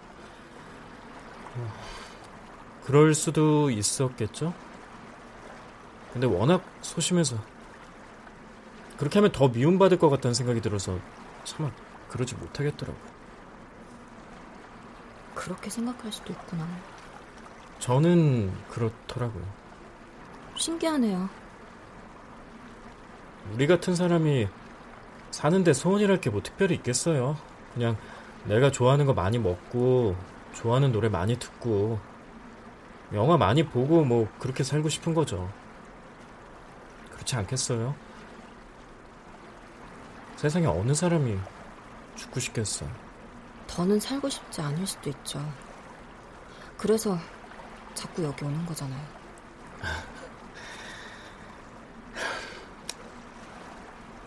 그럴 2.86 3.14
수도 3.14 3.70
있었겠죠? 3.70 4.54
근데 6.14 6.28
워낙 6.28 6.64
소심해서 6.82 7.36
그렇게 8.98 9.20
하면 9.20 9.32
더 9.34 9.50
미움받을 9.50 10.00
것 10.00 10.10
같다는 10.10 10.34
생각이 10.34 10.62
들어서 10.62 10.98
차마 11.44 11.72
그러지 12.10 12.36
못하겠더라고요. 12.36 13.12
그렇게 15.36 15.70
생각할 15.70 16.12
수도 16.12 16.32
있구나. 16.32 16.66
저는 17.80 18.54
그렇더라고요. 18.70 19.61
신기하네요. 20.62 21.28
우리 23.54 23.68
같은 23.68 23.96
사람이 23.96 24.48
사는데 25.32 25.74
소원이랄 25.74 26.22
게 26.22 26.30
뭐 26.30 26.42
특별히 26.42 26.76
있겠어요. 26.76 27.36
그냥 27.74 27.98
내가 28.46 28.72
좋아하는 28.72 29.06
거 29.06 29.14
많이 29.14 29.40
먹고 29.40 30.16
좋아하는 30.54 30.92
노래 30.92 31.10
많이 31.10 31.38
듣고 31.40 32.00
영화 33.14 33.38
많이 33.38 33.64
보고 33.64 34.04
뭐 34.06 34.30
그렇게 34.40 34.64
살고 34.64 34.90
싶은 34.90 35.14
거죠. 35.14 35.52
그렇지 37.12 37.36
않겠어요? 37.36 37.96
세상에 40.36 40.66
어느 40.68 40.94
사람이 40.94 41.38
죽고 42.16 42.40
싶겠어요. 42.40 42.90
더는 43.68 44.00
살고 44.00 44.30
싶지 44.30 44.62
않을 44.62 44.86
수도 44.86 45.10
있죠. 45.10 45.40
그래서 46.78 47.18
자꾸 47.94 48.24
여기 48.24 48.44
오는 48.46 48.66
거잖아요. 48.66 49.21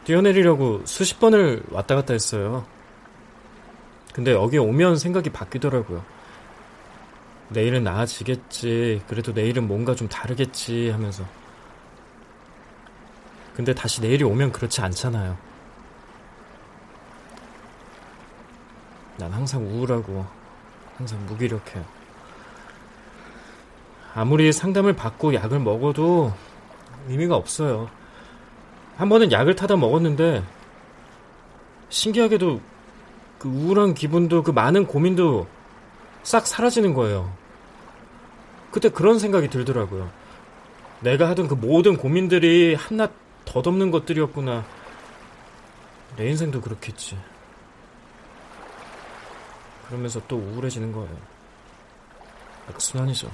뛰어내리려고 0.05 0.83
수십 0.85 1.19
번을 1.19 1.63
왔다 1.71 1.95
갔다 1.95 2.13
했어요. 2.13 2.67
근데 4.13 4.33
여기 4.33 4.59
오면 4.59 4.97
생각이 4.99 5.31
바뀌더라고요. 5.31 6.05
내일은 7.49 7.85
나아지겠지. 7.85 9.03
그래도 9.09 9.33
내일은 9.33 9.67
뭔가 9.67 9.95
좀 9.95 10.09
다르겠지 10.09 10.91
하면서. 10.91 11.25
근데 13.55 13.75
다시 13.75 14.01
내일이 14.01 14.25
오면 14.25 14.53
그렇지 14.53 14.81
않잖아요. 14.83 15.37
난 19.17 19.33
항상 19.33 19.65
우울하고 19.65 20.27
항상 20.97 21.25
무기력해요. 21.27 21.85
아무리 24.15 24.53
상담을 24.53 24.95
받고 24.95 25.35
약을 25.35 25.61
먹어도 25.61 26.33
의미가 27.09 27.35
없어요. 27.37 27.91
한 28.97 29.09
번은 29.09 29.33
약을 29.33 29.57
타다 29.57 29.77
먹었는데 29.77 30.43
신기하게도 31.89 32.61
그 33.39 33.49
우울한 33.49 33.95
기분도 33.95 34.43
그 34.43 34.51
많은 34.51 34.87
고민도 34.87 35.47
싹 36.23 36.47
사라지는 36.47 36.95
거예요. 36.95 37.33
그때 38.71 38.89
그런 38.89 39.19
생각이 39.19 39.49
들더라고요. 39.51 40.11
내가 41.01 41.29
하던 41.31 41.49
그 41.49 41.55
모든 41.55 41.97
고민들이 41.97 42.75
한낱 42.75 43.13
덧없는 43.45 43.91
것들이었구나. 43.91 44.65
내 46.17 46.29
인생도 46.29 46.61
그렇겠지. 46.61 47.19
그러면서 49.87 50.21
또 50.27 50.37
우울해지는 50.37 50.93
거예요. 50.93 51.17
악순환이죠. 52.71 53.31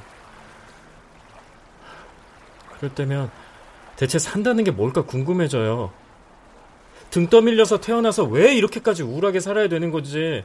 그럴 2.77 2.95
때면 2.95 3.31
대체 4.01 4.19
산다는 4.19 4.65
게 4.65 4.71
뭘까 4.71 5.03
궁금해져요. 5.03 5.93
등 7.11 7.29
떠밀려서 7.29 7.81
태어나서 7.81 8.25
왜 8.25 8.55
이렇게까지 8.55 9.03
우울하게 9.03 9.41
살아야 9.41 9.69
되는 9.69 9.91
거지? 9.91 10.43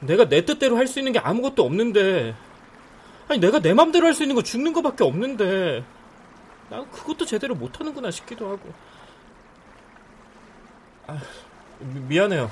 내가 0.00 0.26
내 0.26 0.46
뜻대로 0.46 0.78
할 0.78 0.86
수 0.86 0.98
있는 0.98 1.12
게 1.12 1.18
아무것도 1.18 1.62
없는데. 1.62 2.34
아니, 3.28 3.40
내가 3.40 3.58
내 3.60 3.74
맘대로 3.74 4.06
할 4.06 4.14
수 4.14 4.22
있는 4.22 4.34
거 4.34 4.42
죽는 4.42 4.72
거밖에 4.72 5.04
없는데. 5.04 5.84
나 6.70 6.82
그것도 6.86 7.26
제대로 7.26 7.54
못하는구나 7.54 8.10
싶기도 8.10 8.48
하고. 8.48 8.72
아, 11.08 11.20
미 11.80 12.18
안해요. 12.18 12.50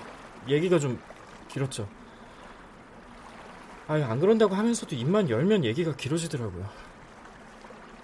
얘기가 0.48 0.78
좀 0.78 1.00
길었죠. 1.48 1.88
아니, 3.88 4.04
안 4.04 4.20
그런다고 4.20 4.54
하면서도 4.54 4.96
입만 4.96 5.30
열면 5.30 5.64
얘기가 5.64 5.96
길어지더라고요. 5.96 6.68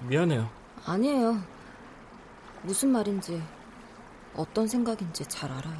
미안해요. 0.09 0.49
아니에요. 0.87 1.62
무슨 2.63 2.91
말인지, 2.91 3.43
어떤 4.35 4.67
생각인지 4.67 5.27
잘 5.27 5.51
알아요. 5.51 5.77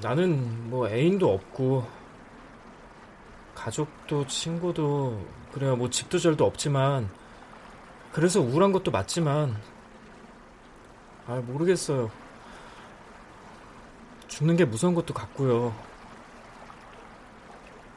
나는 0.00 0.70
뭐 0.70 0.88
애인도 0.88 1.32
없고, 1.32 1.86
가족도 3.54 4.26
친구도, 4.26 5.24
그래요. 5.52 5.76
뭐 5.76 5.88
집도 5.90 6.18
절도 6.18 6.44
없지만, 6.44 7.08
그래서 8.12 8.40
우울한 8.40 8.72
것도 8.72 8.90
맞지만, 8.90 9.56
아, 11.26 11.36
모르겠어요. 11.46 12.10
죽는 14.28 14.56
게 14.56 14.64
무서운 14.64 14.94
것도 14.94 15.14
같고요. 15.14 15.74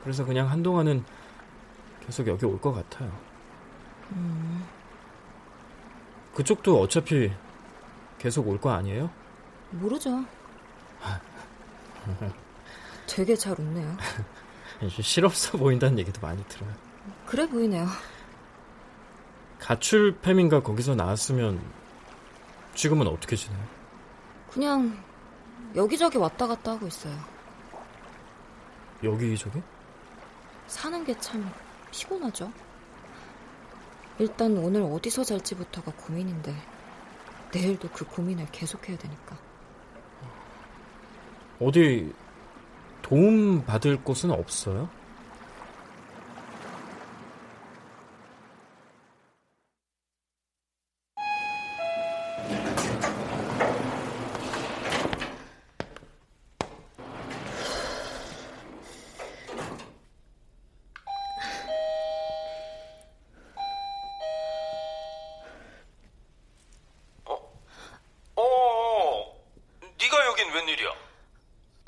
그래서 0.03 0.23
그냥 0.25 0.49
한동안은 0.49 1.03
계속 2.05 2.27
여기 2.27 2.45
올 2.45 2.59
것 2.61 2.71
같아요. 2.73 3.11
음. 4.13 4.65
그쪽도 6.37 6.79
어차피 6.79 7.31
계속 8.19 8.47
올 8.47 8.59
거 8.59 8.69
아니에요? 8.69 9.09
모르죠. 9.71 10.23
되게 13.07 13.35
잘 13.35 13.59
웃네요. 13.59 13.97
실없어 15.01 15.57
보인다는 15.57 15.97
얘기도 15.97 16.21
많이 16.21 16.45
들어요. 16.45 16.69
그래 17.25 17.49
보이네요. 17.49 17.87
가출팸인가 19.59 20.63
거기서 20.63 20.93
나왔으면 20.93 21.59
지금은 22.75 23.07
어떻게 23.07 23.35
지내요? 23.35 23.65
그냥 24.51 25.03
여기저기 25.75 26.19
왔다 26.19 26.45
갔다 26.45 26.73
하고 26.73 26.85
있어요. 26.85 27.17
여기저기? 29.03 29.59
사는 30.67 31.03
게 31.03 31.15
참 31.19 31.51
피곤하죠. 31.89 32.51
일단 34.19 34.57
오늘 34.57 34.81
어디서 34.81 35.23
잘지부터가 35.23 35.91
고민인데 35.95 36.55
내일도 37.53 37.87
그 37.89 38.05
고민을 38.05 38.47
계속해야 38.51 38.97
되니까. 38.97 39.37
어디 41.59 42.13
도움 43.01 43.63
받을 43.63 44.03
곳은 44.03 44.31
없어요? 44.31 44.89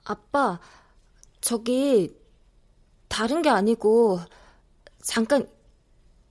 아빠, 0.09 0.59
저기 1.49 2.15
다른 3.07 3.41
게 3.41 3.49
아니고 3.49 4.19
잠깐 5.03 5.51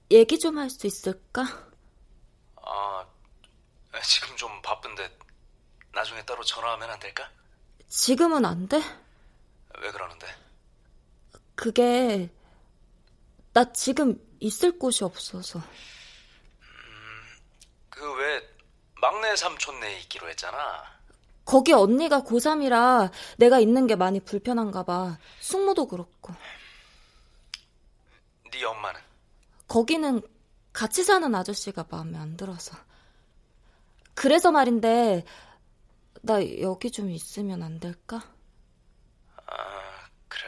얘기 0.09 0.39
좀 0.39 0.57
할 0.57 0.69
수 0.69 0.87
있을까? 0.87 1.43
아, 2.55 3.05
지금 4.05 4.33
좀 4.37 4.61
바쁜데 4.61 5.17
나중에 5.93 6.23
따로 6.23 6.41
전화하면 6.41 6.89
안 6.89 6.99
될까? 6.99 7.29
지금은 7.89 8.45
안 8.45 8.69
돼? 8.69 8.77
왜 9.81 9.91
그러는데? 9.91 10.25
그게 11.55 12.29
나 13.51 13.73
지금 13.73 14.15
있을 14.39 14.79
곳이 14.79 15.03
없어서. 15.03 15.59
음, 15.59 17.37
그 17.89 18.15
왜 18.19 18.55
막내 19.01 19.35
삼촌네 19.35 19.99
있기로 20.01 20.29
했잖아. 20.29 20.98
거기 21.49 21.73
언니가 21.73 22.21
고3이라 22.21 23.09
내가 23.37 23.57
있는 23.57 23.87
게 23.87 23.95
많이 23.95 24.19
불편한가 24.19 24.83
봐. 24.83 25.17
숙모도 25.39 25.87
그렇고. 25.87 26.31
네 28.51 28.63
엄마는? 28.63 29.01
거기는 29.67 30.21
같이 30.73 31.03
사는 31.03 31.33
아저씨가 31.33 31.87
마음에 31.89 32.19
안 32.19 32.37
들어서. 32.37 32.77
그래서 34.13 34.51
말인데 34.51 35.25
나 36.21 36.35
여기 36.61 36.91
좀 36.91 37.09
있으면 37.09 37.63
안 37.63 37.79
될까? 37.79 38.21
아, 39.47 40.07
그래. 40.27 40.45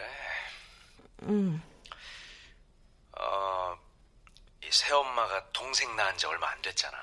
응. 1.24 1.64
어, 3.18 3.76
이 4.64 4.68
새엄마가 4.72 5.50
동생 5.52 5.96
낳은 5.96 6.16
지 6.20 6.28
얼마 6.28 6.52
안 6.52 6.62
됐잖아. 6.62 6.96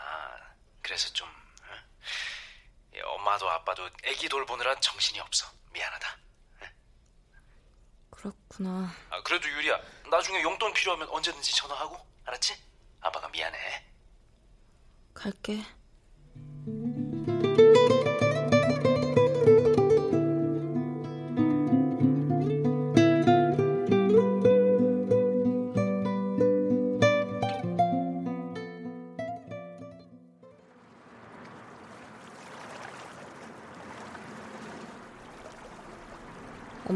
그래서 0.83 1.13
좀 1.13 1.27
엄마도 3.01 3.49
아빠도 3.51 3.89
애기 4.05 4.29
돌보느라 4.29 4.79
정신이 4.81 5.21
없어. 5.21 5.51
미안하다. 5.73 6.19
그렇구나. 8.11 8.93
아, 9.11 9.23
그래도 9.23 9.49
유리야, 9.49 9.81
나중에 10.11 10.43
용돈 10.43 10.73
필요하면 10.73 11.09
언제든지 11.09 11.55
전화하고, 11.55 11.97
알았지? 12.25 12.57
아빠가 13.01 13.29
미안해. 13.29 13.87
갈게. 15.15 15.65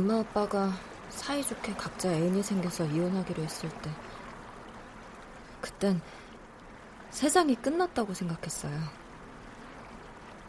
엄마 0.02 0.18
아빠가 0.18 0.72
사이좋게 1.10 1.74
각자 1.74 2.10
애인이 2.12 2.42
생겨서 2.42 2.84
이혼하기로 2.86 3.40
했을 3.40 3.68
때 3.68 3.90
그땐 5.60 6.02
세상이 7.10 7.54
끝났다고 7.54 8.12
생각했어요. 8.12 8.76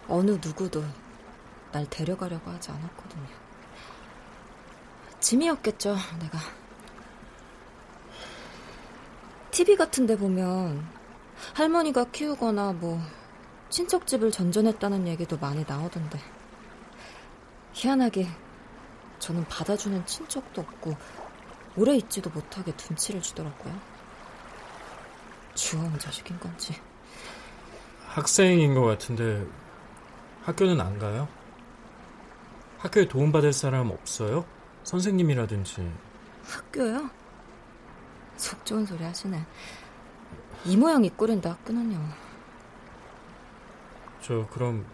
어느 0.07 0.31
누구도 0.43 0.83
날 1.71 1.85
데려가려고 1.87 2.49
하지 2.49 2.71
않았거든요. 2.71 3.27
짐이었겠죠, 5.19 5.97
내가. 6.19 6.39
TV 9.51 9.75
같은 9.75 10.07
데 10.07 10.17
보면 10.17 10.83
할머니가 11.53 12.05
키우거나 12.05 12.73
뭐 12.73 12.99
친척집을 13.69 14.31
전전했다는 14.31 15.07
얘기도 15.09 15.37
많이 15.37 15.63
나오던데. 15.63 16.19
희한하게 17.73 18.42
저는 19.23 19.45
받아주는 19.45 20.05
친척도 20.05 20.59
없고 20.59 20.97
오래 21.77 21.95
있지도 21.95 22.29
못하게 22.29 22.73
눈치를 22.73 23.21
주더라고요. 23.21 23.73
주워온 25.55 25.97
자식인 25.97 26.37
건지. 26.41 26.75
학생인 28.05 28.73
것 28.73 28.81
같은데 28.81 29.47
학교는 30.43 30.81
안 30.81 30.99
가요? 30.99 31.29
학교에 32.79 33.07
도움받을 33.07 33.53
사람 33.53 33.91
없어요? 33.91 34.43
선생님이라든지. 34.83 35.89
학교요? 36.43 37.09
속 38.35 38.65
좋은 38.65 38.85
소리 38.85 39.05
하시네. 39.05 39.41
이 40.65 40.75
모양 40.75 41.05
이 41.05 41.09
꼴인데 41.09 41.47
학교는요. 41.47 41.97
저 44.21 44.45
그럼 44.47 44.85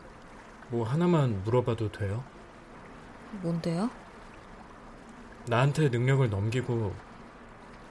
뭐 0.68 0.86
하나만 0.88 1.44
물어봐도 1.46 1.92
돼요? 1.92 2.24
뭔데요? 3.42 3.89
나한테 5.47 5.89
능력을 5.89 6.30
넘기고 6.30 6.93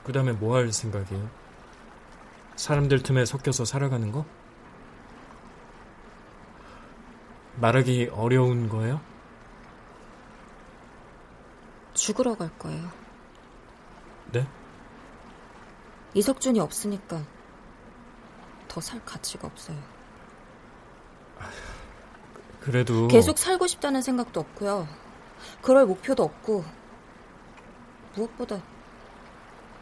그 0.05 0.13
다음에 0.13 0.33
뭐 0.33 0.57
할 0.57 0.73
생각이에요? 0.73 1.29
사람들 2.57 3.03
틈에 3.03 3.25
섞여서 3.25 3.65
살아가는 3.65 4.11
거? 4.11 4.25
말하기 7.57 8.11
어려운 8.13 8.69
거예요? 8.69 9.01
죽으러 11.95 12.37
갈 12.37 12.49
거예요. 12.59 12.91
네? 14.33 14.47
이석준이 16.15 16.61
없으니까 16.61 17.23
더 18.69 18.81
살 18.81 19.05
가치가 19.05 19.47
없어요. 19.49 19.77
그래도 22.61 23.09
계속 23.09 23.39
살고 23.39 23.67
싶다는 23.67 24.03
생각도 24.03 24.41
없고요. 24.41 24.87
그럴 25.63 25.87
목표도 25.87 26.23
없고 26.23 26.65
무엇보다 28.15 28.61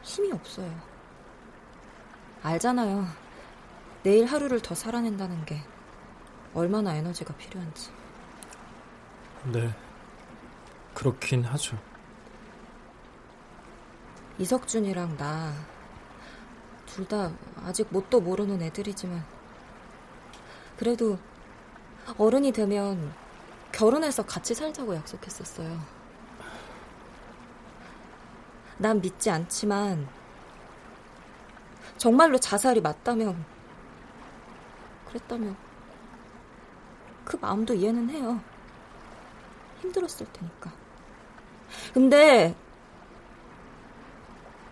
힘이 0.03 0.33
없어요. 0.33 0.71
알잖아요. 2.43 3.07
내일 4.03 4.27
하루를 4.27 4.61
더 4.61 4.75
살아낸다는 4.75 5.45
게 5.45 5.61
얼마나 6.55 6.95
에너지가 6.95 7.35
필요한지. 7.35 7.91
네. 9.53 9.75
그렇긴 10.95 11.45
하죠. 11.45 11.77
이석준이랑 14.39 15.17
나, 15.17 15.53
둘 16.87 17.07
다 17.09 17.31
아직 17.65 17.89
뭣도 17.91 18.21
모르는 18.21 18.63
애들이지만, 18.63 19.25
그래도 20.79 21.19
어른이 22.19 22.53
되면 22.53 23.13
결혼해서 23.73 24.25
같이 24.25 24.55
살자고 24.55 24.95
약속했었어요. 24.95 25.96
난 28.79 29.01
믿지 29.01 29.31
않지만, 29.31 30.09
정말로 31.97 32.39
자살이 32.39 32.81
맞다면, 32.81 33.45
그랬다면, 35.09 35.57
그 37.25 37.37
마음도 37.41 37.75
이해는 37.75 38.11
해요. 38.11 38.41
힘들었을 39.81 40.27
테니까. 40.33 40.73
근데, 41.95 42.55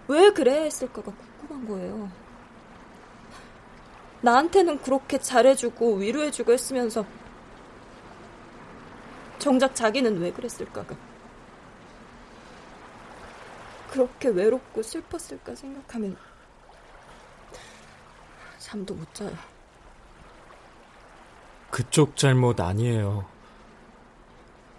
왜 0.07 0.31
그래야 0.31 0.63
했을까가 0.63 1.13
궁금한 1.13 1.67
거예요. 1.67 2.11
나한테는 4.21 4.81
그렇게 4.81 5.19
잘해주고 5.19 5.97
위로해주고 5.97 6.53
했으면서 6.53 7.05
정작 9.39 9.75
자기는 9.75 10.19
왜 10.19 10.33
그랬을까가 10.33 10.97
그렇게 13.95 14.29
외롭고 14.29 14.83
슬펐을까 14.83 15.55
생각하면 15.55 16.17
잠도 18.59 18.93
못 18.93 19.15
자요. 19.15 19.31
그쪽 21.71 22.17
잘못 22.17 22.59
아니에요. 22.59 23.25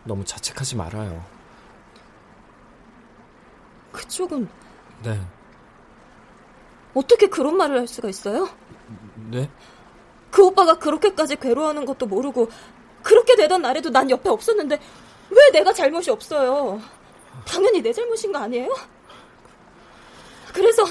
너무 0.04 0.26
자책하지 0.26 0.76
말아요. 0.76 1.26
그쪽은 3.94 4.50
네. 5.04 5.22
어떻게 6.94 7.28
그런 7.28 7.56
말을 7.56 7.80
할 7.80 7.88
수가 7.88 8.10
있어요? 8.10 8.50
네? 9.32 9.50
그 10.30 10.46
오빠가 10.46 10.78
그렇게까지 10.78 11.38
괴로워하는 11.38 11.86
것도 11.86 12.06
모르고 12.06 12.50
그렇게 13.02 13.38
되던 13.38 13.62
날에도 13.62 13.90
난 13.90 14.10
옆에 14.10 14.28
없었는데 14.28 14.78
왜 15.30 15.52
내가 15.54 15.72
잘못이 15.72 16.12
없어요? 16.12 16.82
당연히 17.48 17.82
내 17.82 17.94
잘못인 17.94 18.34
거 18.34 18.40
아니에요? 18.40 18.95
그래서 20.56 20.84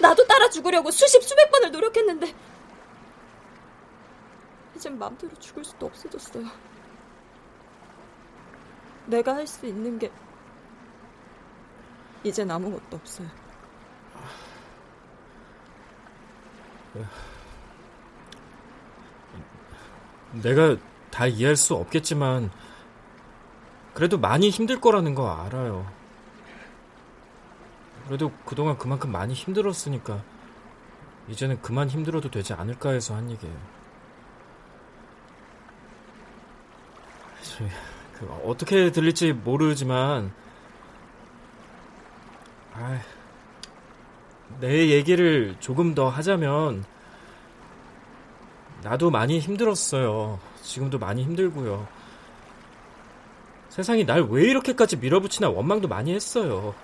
나도 0.00 0.26
따라 0.26 0.48
죽으려고 0.48 0.90
수십 0.90 1.22
수백 1.22 1.50
번을 1.50 1.70
노력했는데 1.70 2.34
이젠 4.74 4.98
마음대로 4.98 5.34
죽을 5.38 5.62
수도 5.64 5.86
없어졌어요. 5.86 6.46
내가 9.06 9.34
할 9.36 9.46
수 9.46 9.66
있는 9.66 9.98
게 9.98 10.10
이젠 12.24 12.50
아무것도 12.50 12.96
없어요. 12.96 13.28
내가 20.32 20.76
다 21.10 21.26
이해할 21.26 21.56
수 21.56 21.74
없겠지만 21.74 22.50
그래도 23.94 24.18
많이 24.18 24.50
힘들 24.50 24.80
거라는 24.80 25.14
거 25.14 25.30
알아요. 25.30 25.90
그래도 28.06 28.30
그동안 28.44 28.78
그만큼 28.78 29.10
많이 29.10 29.34
힘들었으니까 29.34 30.22
이제는 31.28 31.60
그만 31.60 31.90
힘들어도 31.90 32.30
되지 32.30 32.52
않을까 32.52 32.90
해서 32.90 33.14
한 33.14 33.30
얘기예요. 33.30 33.56
그 38.14 38.26
어떻게 38.44 38.92
들릴지 38.92 39.32
모르지만 39.32 40.32
아, 42.74 43.00
내 44.60 44.88
얘기를 44.88 45.56
조금 45.60 45.94
더 45.94 46.08
하자면 46.08 46.84
나도 48.82 49.10
많이 49.10 49.38
힘들었어요. 49.40 50.38
지금도 50.62 50.98
많이 50.98 51.24
힘들고요. 51.24 51.88
세상이 53.68 54.04
날 54.04 54.22
왜 54.22 54.44
이렇게까지 54.48 54.96
밀어붙이나 54.98 55.50
원망도 55.50 55.88
많이 55.88 56.14
했어요. 56.14 56.74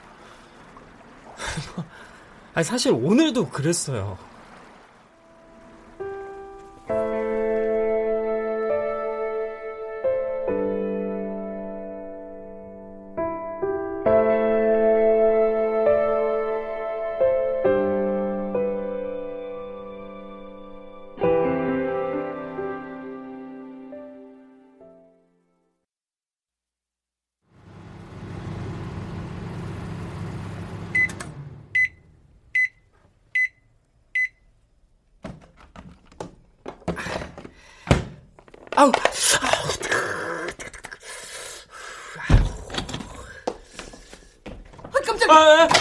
아니, 2.55 2.65
사실 2.65 2.93
오늘도 2.93 3.49
그랬어요. 3.51 4.19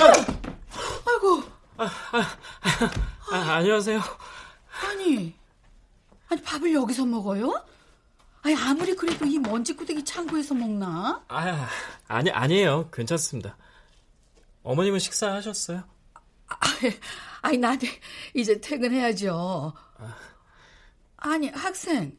아, 0.01 0.05
아, 0.05 0.11
아이고. 1.05 1.43
아, 1.77 1.85
아, 1.85 3.35
아, 3.35 3.55
안녕하세요. 3.57 3.99
아니, 4.87 5.35
아니 6.27 6.41
밥을 6.41 6.73
여기서 6.73 7.05
먹어요? 7.05 7.63
아니 8.41 8.55
아무리 8.55 8.95
그래도 8.95 9.25
이 9.25 9.37
먼지구덩이 9.37 10.03
창고에서 10.03 10.55
먹나? 10.55 11.23
아, 11.27 11.67
아니 12.07 12.31
아니에요. 12.31 12.89
괜찮습니다. 12.89 13.55
어머님은 14.63 14.97
식사하셨어요? 14.97 15.83
아, 16.47 16.55
아니 17.43 17.57
나 17.59 17.77
이제 18.33 18.59
퇴근해야죠. 18.59 19.73
아니 21.17 21.49
학생, 21.49 22.17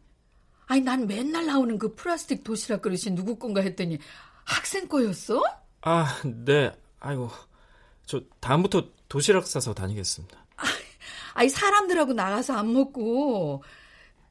아니 0.67 0.81
난 0.83 1.09
맨날 1.09 1.47
나오는 1.47 1.77
그 1.79 1.97
플라스틱 1.97 2.45
도시락 2.45 2.83
그릇이 2.83 3.17
누구 3.17 3.37
건가 3.37 3.61
했더니 3.61 3.99
학생 4.45 4.87
거였어? 4.87 5.43
아, 5.81 6.21
네. 6.25 6.71
아이고, 7.01 7.29
저 8.07 8.21
다음부터 8.41 8.89
도시락 9.09 9.47
싸서 9.47 9.75
다니겠습니다. 9.75 10.39
아니 11.35 11.49
사람들하고 11.49 12.13
나가서 12.13 12.55
안 12.55 12.73
먹고 12.73 13.63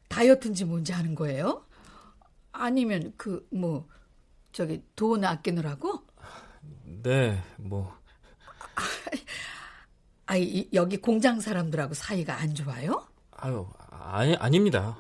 다이어트인지 0.08 0.66
뭔지 0.66 0.92
하는 0.94 1.16
거예요? 1.16 1.66
아니면 2.52 3.14
그 3.18 3.48
뭐 3.52 3.88
저기 4.52 4.84
돈 4.96 5.24
아끼느라고? 5.24 6.02
네, 7.04 7.42
뭐 7.58 7.98
아이 10.26 10.68
여기 10.74 10.98
공장 10.98 11.40
사람들하고 11.40 11.94
사이가 11.94 12.36
안 12.36 12.54
좋아요? 12.56 13.08
아유, 13.32 13.68
아니 13.90 14.36
아닙니다. 14.36 14.98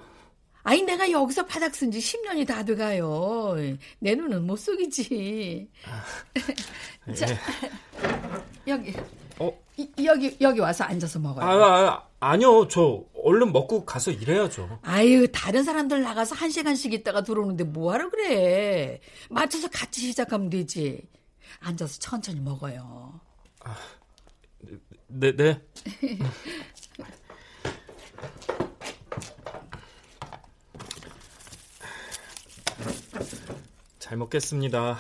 아니 0.63 0.81
내가 0.84 1.10
여기서 1.10 1.45
바닥 1.45 1.73
쓴 1.75 1.91
지 1.91 1.99
10년이 1.99 2.47
다 2.47 2.63
돼가요. 2.63 3.55
내 3.99 4.15
눈은 4.15 4.45
못 4.45 4.57
속이지. 4.57 5.69
자, 7.17 7.27
예. 7.29 7.38
여기. 8.71 8.93
어? 9.39 9.51
이, 9.77 9.89
여기 10.05 10.38
여기 10.41 10.60
와서 10.60 10.84
앉아서 10.84 11.19
먹어요. 11.19 11.45
아, 11.45 11.89
아, 11.89 12.07
아니요. 12.19 12.67
저 12.67 13.03
얼른 13.23 13.51
먹고 13.51 13.86
가서 13.86 14.12
일해야죠. 14.12 14.79
아유, 14.84 15.27
다른 15.31 15.63
사람들 15.63 16.01
나가서 16.01 16.36
한 16.36 16.49
시간씩 16.49 16.93
있다가 16.93 17.23
들어오는데 17.23 17.63
뭐하러 17.65 18.10
그래. 18.10 18.99
맞춰서 19.29 19.69
같이 19.69 20.01
시작하면 20.01 20.49
되지. 20.49 21.07
앉아서 21.60 21.99
천천히 21.99 22.39
먹어요. 22.39 23.19
네, 25.07 25.36
네. 25.36 25.62
잘 33.99 34.17
먹겠습니다. 34.17 34.97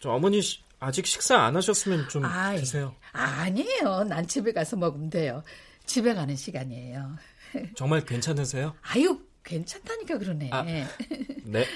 저 0.00 0.10
어머니 0.10 0.40
시- 0.40 0.60
아직 0.80 1.06
식사 1.06 1.40
안 1.40 1.56
하셨으면 1.56 2.08
좀 2.08 2.24
아이, 2.24 2.58
드세요. 2.58 2.94
아니에요. 3.12 4.04
난 4.04 4.26
집에 4.26 4.52
가서 4.52 4.76
먹으면 4.76 5.10
돼요. 5.10 5.42
집에 5.86 6.14
가는 6.14 6.36
시간이에요. 6.36 7.16
정말 7.76 8.04
괜찮으세요? 8.04 8.74
아유, 8.82 9.20
괜찮다니까 9.42 10.18
그러네. 10.18 10.50
아, 10.52 10.62
네. 10.62 11.66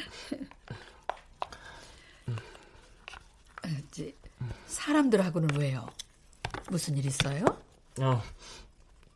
어, 3.64 3.68
사람들하고는 4.66 5.56
왜요? 5.58 5.88
무슨 6.70 6.96
일 6.96 7.06
있어요? 7.06 7.44
어, 8.00 8.22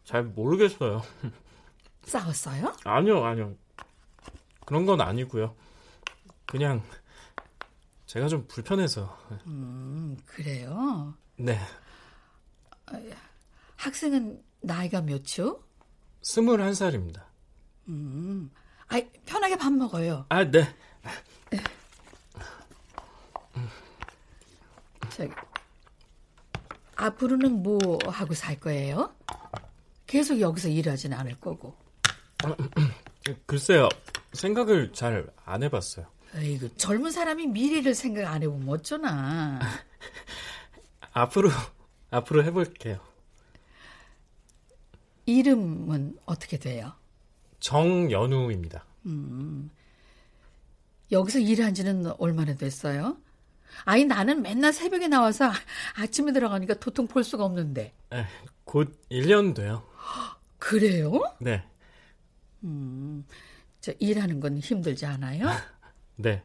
잘 0.05 0.22
모르겠어요. 0.25 1.03
싸웠어요? 2.05 2.75
아니요, 2.85 3.25
아니요. 3.25 3.55
그런 4.64 4.87
건 4.87 5.01
아니고요. 5.01 5.55
그냥 6.46 6.83
제가 8.07 8.29
좀 8.29 8.47
불편해서. 8.47 9.19
음, 9.47 10.16
그래요? 10.25 11.14
네. 11.37 11.59
학생은 13.77 14.42
나이가 14.61 15.01
몇이요? 15.01 15.61
스물한 16.23 16.75
살입니다. 16.75 17.27
음, 17.88 18.51
아, 18.88 19.01
편하게 19.25 19.57
밥 19.57 19.73
먹어요. 19.73 20.27
아, 20.29 20.45
네. 20.45 20.75
저기, 25.11 25.33
앞으로는 26.97 27.62
뭐 27.62 27.79
하고 28.07 28.35
살 28.35 28.59
거예요? 28.61 29.14
계속 30.07 30.40
여기서 30.40 30.69
일하진 30.69 31.12
않을 31.12 31.40
거고. 31.40 31.75
글쎄요, 33.47 33.88
생각을 34.33 34.92
잘 34.92 35.29
안 35.45 35.62
해봤어요. 35.62 36.07
아이고, 36.37 36.68
젊은 36.77 37.11
사람이 37.11 37.46
미래를 37.46 37.94
생각 37.94 38.31
안 38.31 38.42
해보면 38.42 38.68
어쩌나. 38.68 39.59
앞으로, 41.12 41.51
앞으로 42.11 42.44
해볼게요. 42.44 43.01
이름은 45.25 46.18
어떻게 46.27 46.59
돼요? 46.59 46.92
정연우입니다. 47.59 48.85
음, 49.07 49.70
여기서 51.11 51.38
일한 51.38 51.75
지는 51.75 52.07
얼마나 52.18 52.55
됐어요? 52.55 53.16
아니, 53.85 54.05
나는 54.05 54.42
맨날 54.42 54.75
새벽에 54.75 55.09
나와서 55.09 55.51
아침에 55.96 56.33
들어가니까 56.33 56.75
도통 56.75 57.07
볼 57.07 57.25
수가 57.25 57.44
없는데. 57.44 57.94
에, 58.12 58.27
곧 58.64 58.94
1년 59.11 59.55
돼요. 59.55 59.85
그래요? 60.59 61.22
네. 61.40 61.64
음, 62.62 63.25
저 63.81 63.92
일하는 63.99 64.40
건 64.40 64.59
힘들지 64.59 65.07
않아요? 65.07 65.46
네. 66.17 66.43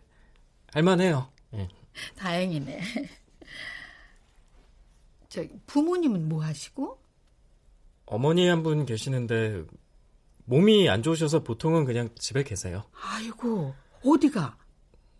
할만해요. 0.73 1.31
네. 1.51 1.67
다행이네. 2.17 2.81
저 5.29 5.43
부모님은 5.67 6.27
뭐 6.27 6.43
하시고? 6.43 6.99
어머니 8.05 8.47
한 8.47 8.63
분 8.63 8.85
계시는데 8.85 9.63
몸이 10.45 10.89
안 10.89 11.01
좋으셔서 11.03 11.43
보통은 11.43 11.85
그냥 11.85 12.09
집에 12.15 12.43
계세요. 12.43 12.83
아이고, 13.01 13.73
어디가? 14.03 14.57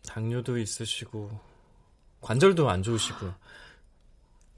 당뇨도 0.05 0.57
있으시고 0.57 1.39
관절도 2.21 2.69
안 2.69 2.83
좋으시고 2.83 3.31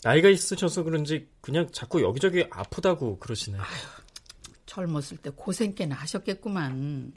나이가 0.03 0.29
있으셔서 0.29 0.83
그런지 0.83 1.29
그냥 1.41 1.69
자꾸 1.71 2.01
여기저기 2.01 2.45
아프다고 2.49 3.19
그러시네요. 3.19 3.61
아휴, 3.61 4.03
젊었을 4.65 5.17
때 5.17 5.29
고생 5.29 5.75
꽤나 5.75 5.95
하셨겠구만. 5.95 7.13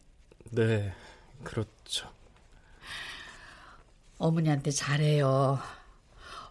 네, 0.50 0.92
그렇죠. 1.42 2.12
어머니한테 4.18 4.70
잘해요. 4.70 5.58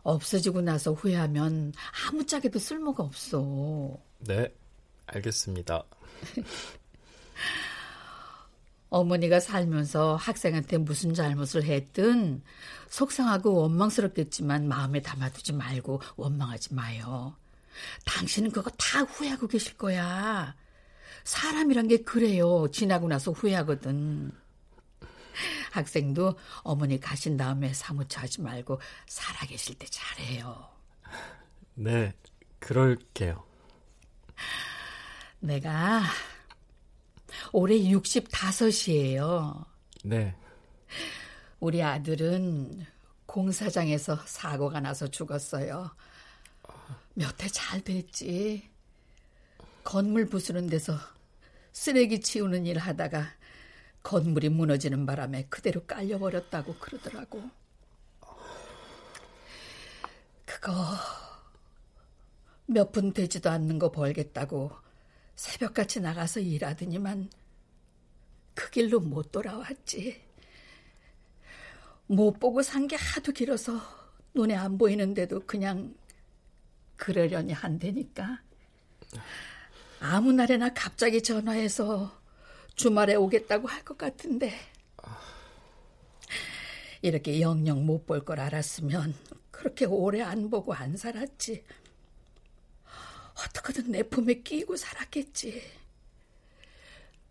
없어지고 0.03 0.61
나서 0.61 0.93
후회하면 0.93 1.73
아무짝에도 2.07 2.59
쓸모가 2.59 3.03
없어. 3.03 3.97
네, 4.19 4.53
알겠습니다. 5.07 5.83
어머니가 8.89 9.39
살면서 9.39 10.15
학생한테 10.15 10.77
무슨 10.77 11.13
잘못을 11.13 11.63
했든 11.63 12.41
속상하고 12.89 13.53
원망스럽겠지만 13.55 14.67
마음에 14.67 15.01
담아두지 15.01 15.53
말고 15.53 16.01
원망하지 16.15 16.75
마요. 16.75 17.35
당신은 18.05 18.51
그거 18.51 18.69
다 18.71 19.01
후회하고 19.01 19.47
계실 19.47 19.75
거야. 19.77 20.55
사람이란 21.23 21.87
게 21.87 21.97
그래요. 22.03 22.67
지나고 22.71 23.07
나서 23.07 23.31
후회하거든. 23.31 24.31
학생도 25.71 26.37
어머니 26.63 26.99
가신 26.99 27.37
다음에 27.37 27.73
사무쳐 27.73 28.21
하지 28.21 28.41
말고 28.41 28.79
살아계실 29.07 29.75
때 29.77 29.85
잘해요. 29.89 30.67
네, 31.75 32.13
그럴게요. 32.59 33.43
내가 35.39 36.01
올해 37.51 37.75
65이에요. 37.77 39.65
네. 40.03 40.35
우리 41.59 41.81
아들은 41.83 42.85
공사장에서 43.25 44.17
사고가 44.25 44.79
나서 44.79 45.07
죽었어요. 45.07 45.91
몇 47.13 47.41
해 47.41 47.49
잘 47.49 47.81
됐지. 47.81 48.69
건물 49.83 50.25
부수는 50.27 50.67
데서 50.67 50.97
쓰레기 51.71 52.19
치우는 52.21 52.65
일 52.65 52.77
하다가 52.77 53.25
건물이 54.05 54.49
무너지는 54.49 55.07
바람에 55.07 55.47
그대로 55.49 55.83
깔려버렸다고 55.87 56.75
그러더라고. 56.75 57.41
그거 60.45 60.71
몇푼 62.67 63.13
되지도 63.13 63.49
않는 63.49 63.79
거 63.79 63.91
벌겠다고 63.91 64.71
새벽같이 65.35 66.01
나가서 66.01 66.39
일하더니만 66.39 67.31
그 68.53 68.69
길로 68.69 68.99
못 68.99 69.31
돌아왔지. 69.31 70.23
못 72.05 72.39
보고 72.39 72.61
산 72.61 72.87
게 72.87 72.95
하도 72.95 73.31
길어서 73.31 73.81
눈에 74.35 74.53
안 74.55 74.77
보이는데도 74.77 75.47
그냥 75.47 75.95
그러려니 76.97 77.53
한대니까. 77.53 78.39
아무 79.99 80.31
날에나 80.31 80.73
갑자기 80.75 81.23
전화해서 81.23 82.24
주말에 82.75 83.15
오겠다고 83.15 83.67
할 83.67 83.83
것 83.83 83.97
같은데. 83.97 84.53
이렇게 87.01 87.39
영영 87.41 87.85
못 87.85 88.05
볼 88.05 88.23
걸 88.25 88.39
알았으면 88.39 89.13
그렇게 89.51 89.85
오래 89.85 90.21
안 90.21 90.49
보고 90.49 90.73
안 90.73 90.97
살았지. 90.97 91.63
어떻게든 93.47 93.91
내 93.91 94.03
품에 94.03 94.35
끼고 94.41 94.75
살았겠지. 94.77 95.61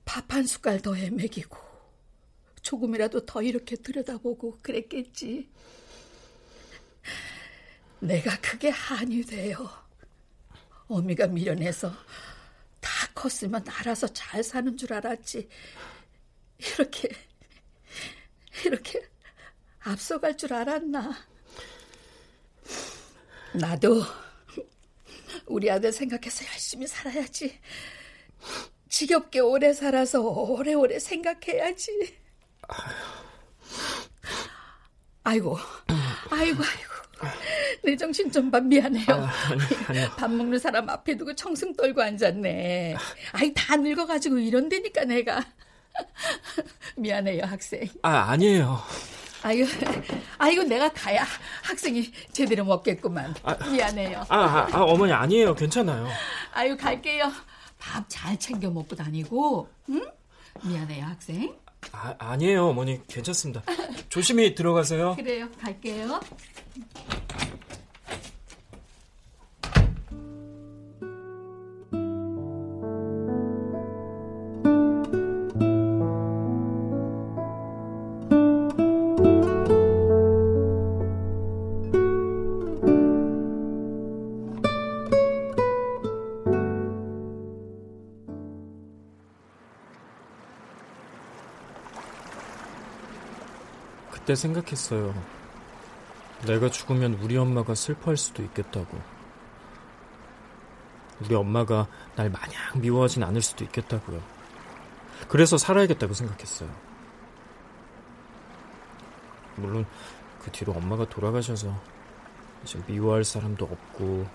밥 0.05 0.33
한 0.33 0.47
숟갈 0.47 0.81
더 0.81 0.95
헤매기고 0.95 1.57
조금이라도 2.63 3.27
더 3.27 3.43
이렇게 3.43 3.77
들여다보고 3.77 4.59
그랬겠지. 4.63 5.49
내가 8.01 8.39
그게 8.41 8.69
한이 8.69 9.23
돼요. 9.23 9.69
어미가 10.89 11.29
미련해서 11.29 11.91
다 11.91 11.97
컸으면 13.15 13.65
알아서 13.69 14.09
잘 14.09 14.43
사는 14.43 14.77
줄 14.77 14.93
알았지. 14.93 15.49
이렇게, 16.59 17.09
이렇게 18.65 19.03
앞서갈 19.81 20.37
줄 20.37 20.53
알았나. 20.53 21.15
나도 23.55 24.03
우리 25.47 25.71
아들 25.71 25.93
생각해서 25.93 26.45
열심히 26.47 26.87
살아야지. 26.87 27.61
지겹게 28.89 29.41
오래 29.41 29.73
살아서 29.73 30.21
오래오래 30.21 30.99
생각해야지. 30.99 32.17
아이고, 35.25 35.57
아이고, 36.31 36.63
아이고. 36.63 36.94
내 37.85 37.97
정신 37.97 38.31
좀 38.31 38.51
봐, 38.51 38.61
미안해요. 38.61 39.07
아, 39.09 39.31
아니, 39.89 40.01
밥 40.17 40.31
먹는 40.31 40.59
사람 40.59 40.89
앞에 40.89 41.17
두고 41.17 41.35
청승 41.35 41.75
떨고 41.75 42.03
앉았네. 42.03 42.97
아이, 43.33 43.53
다 43.55 43.77
늙어가지고 43.77 44.39
이런데니까 44.39 45.05
내가. 45.05 45.45
미안해요, 46.97 47.43
학생. 47.45 47.87
아, 48.03 48.31
아니에요. 48.31 48.81
아이고, 49.43 49.69
아이고, 50.39 50.63
내가 50.63 50.89
가야 50.93 51.25
학생이 51.63 52.11
제대로 52.33 52.65
먹겠구만. 52.65 53.35
아, 53.43 53.55
미안해요. 53.71 54.25
아, 54.29 54.37
아, 54.39 54.69
아, 54.73 54.83
어머니, 54.83 55.13
아니에요. 55.13 55.55
괜찮아요. 55.55 56.09
아유, 56.55 56.77
갈게요. 56.77 57.31
밥 57.79 58.05
잘 58.09 58.39
챙겨 58.39 58.71
먹고 58.71 58.97
다니고, 58.97 59.69
응? 59.91 60.07
미안해요, 60.63 61.05
학생. 61.05 61.55
아, 61.93 62.15
아니에요, 62.19 62.69
어머니. 62.69 63.01
괜찮습니다. 63.07 63.63
조심히 64.09 64.55
들어가세요. 64.55 65.15
그래요, 65.17 65.49
갈게요. 65.61 66.19
그때 94.25 94.35
생각했어요. 94.37 95.15
내가 96.47 96.71
죽으면 96.71 97.13
우리 97.21 97.37
엄마가 97.37 97.75
슬퍼할 97.75 98.17
수도 98.17 98.43
있겠다고. 98.43 98.99
우리 101.21 101.35
엄마가 101.35 101.89
날 102.17 102.31
마냥 102.31 102.59
미워하진 102.77 103.23
않을 103.23 103.43
수도 103.43 103.65
있겠다고요. 103.65 104.23
그래서 105.29 105.59
살아야겠다고 105.59 106.15
생각했어요. 106.15 106.71
물론 109.57 109.85
그 110.41 110.51
뒤로 110.51 110.73
엄마가 110.73 111.07
돌아가셔서 111.07 111.79
이제 112.63 112.81
미워할 112.87 113.25
사람도 113.25 113.67
없고 113.67 114.27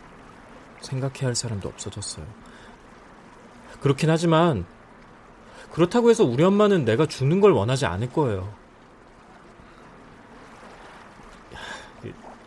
생각해야 0.82 1.30
할 1.30 1.36
사람도 1.36 1.68
없어졌어요. 1.68 2.28
그렇긴 3.82 4.12
하지만 4.12 4.68
그렇다고 5.72 6.12
해서 6.12 6.26
우리 6.26 6.44
엄마는 6.44 6.86
내가 6.86 7.08
죽는 7.08 7.42
걸 7.42 7.54
원하지 7.54 7.88
않을 7.88 8.14
거예요. 8.14 8.59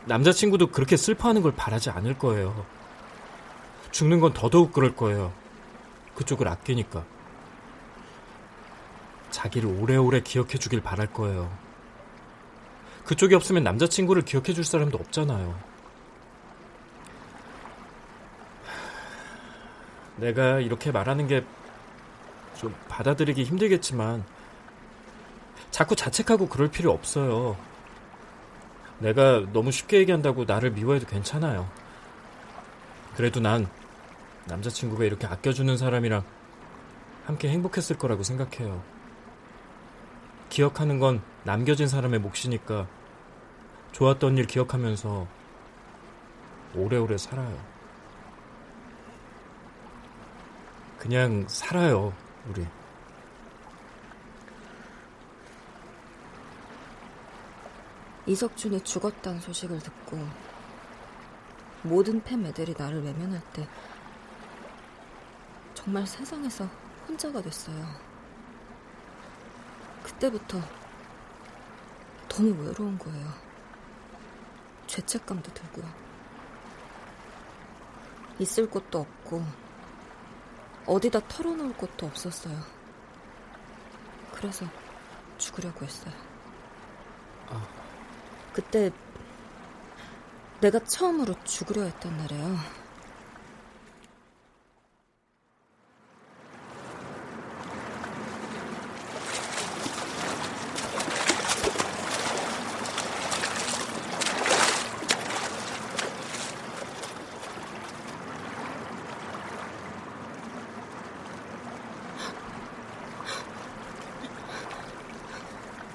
남자친구도 0.06 0.68
그렇게 0.68 0.96
슬퍼하는 0.96 1.42
걸 1.42 1.52
바라지 1.54 1.90
않을 1.90 2.18
거예요. 2.18 2.66
죽는 3.90 4.20
건 4.20 4.32
더더욱 4.32 4.72
그럴 4.72 4.96
거예요. 4.96 5.32
그쪽을 6.16 6.48
아끼니까. 6.48 7.04
자기를 9.30 9.68
오래오래 9.68 10.20
기억해 10.20 10.58
주길 10.58 10.80
바랄 10.80 11.06
거예요. 11.06 11.50
그쪽이 13.04 13.34
없으면 13.34 13.62
남자친구를 13.64 14.22
기억해 14.22 14.52
줄 14.52 14.64
사람도 14.64 14.98
없잖아요. 14.98 15.58
내가 20.16 20.60
이렇게 20.60 20.90
말하는 20.90 21.26
게 21.26 21.44
좀 22.62 22.72
받아들이기 22.88 23.42
힘들겠지만 23.42 24.24
자꾸 25.72 25.96
자책하고 25.96 26.48
그럴 26.48 26.70
필요 26.70 26.92
없어요. 26.92 27.56
내가 29.02 29.44
너무 29.52 29.70
쉽게 29.72 29.98
얘기한다고 29.98 30.44
나를 30.44 30.70
미워해도 30.70 31.06
괜찮아요. 31.06 31.68
그래도 33.16 33.40
난 33.40 33.68
남자친구가 34.46 35.04
이렇게 35.04 35.26
아껴주는 35.26 35.76
사람이랑 35.76 36.24
함께 37.26 37.48
행복했을 37.48 37.98
거라고 37.98 38.22
생각해요. 38.22 38.82
기억하는 40.48 40.98
건 40.98 41.22
남겨진 41.44 41.88
사람의 41.88 42.20
몫이니까 42.20 42.86
좋았던 43.92 44.38
일 44.38 44.46
기억하면서 44.46 45.26
오래오래 46.74 47.18
살아요. 47.18 47.58
그냥 50.98 51.44
살아요, 51.48 52.12
우리. 52.48 52.66
이석준이 58.26 58.82
죽었다는 58.82 59.40
소식을 59.40 59.80
듣고 59.80 60.18
모든 61.82 62.22
팬매들이 62.22 62.74
나를 62.78 63.02
외면할 63.02 63.40
때 63.52 63.68
정말 65.74 66.06
세상에서 66.06 66.64
혼자가 67.08 67.42
됐어요. 67.42 67.84
그때부터 70.04 70.60
너무 72.28 72.50
외로운 72.62 72.96
거예요. 72.98 73.28
죄책감도 74.86 75.52
들고요. 75.52 75.92
있을 78.38 78.70
곳도 78.70 79.00
없고 79.00 79.44
어디다 80.86 81.20
털어놓을 81.26 81.72
곳도 81.74 82.06
없었어요. 82.06 82.56
그래서 84.32 84.66
죽으려고 85.38 85.84
했어요. 85.84 86.14
아. 87.48 87.81
그때 88.52 88.90
내가 90.60 90.78
처음으로 90.78 91.34
죽으려 91.44 91.82
했던 91.82 92.16
날이에요. 92.16 92.82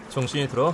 정신이 0.09 0.47
들어? 0.47 0.73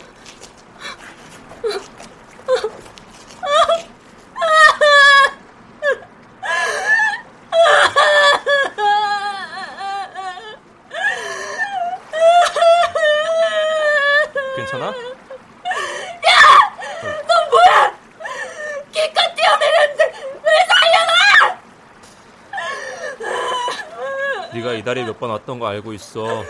왔던 25.34 25.60
거 25.60 25.68
알고 25.68 25.94
있어. 25.94 26.44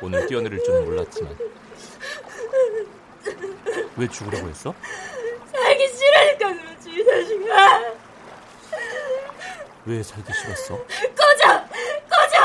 오늘 0.00 0.26
뛰어내릴 0.26 0.62
줄은 0.64 0.84
몰랐지만. 0.84 1.36
왜 3.96 4.08
죽으려고 4.08 4.48
했어? 4.48 4.74
살기 5.52 5.88
싫으니까 5.88 6.52
그렇지, 6.54 6.90
이 6.90 7.04
자식아. 7.04 7.80
왜 9.86 10.02
살기 10.02 10.32
싫었어? 10.32 10.76
꺼져! 10.76 11.46
꺼져! 12.10 12.44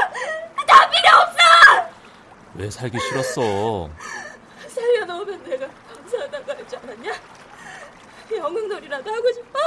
다 0.67 0.89
필요 0.89 1.17
없어! 1.21 1.89
왜 2.55 2.69
살기 2.69 2.99
싫었어? 2.99 3.89
살려놓으면 4.67 5.43
내가 5.45 5.67
감사하다고 5.87 6.51
할 6.51 6.67
줄 6.67 6.79
알았냐? 6.83 7.11
영웅놀이라도 8.37 9.11
하고 9.11 9.31
싶어? 9.33 9.59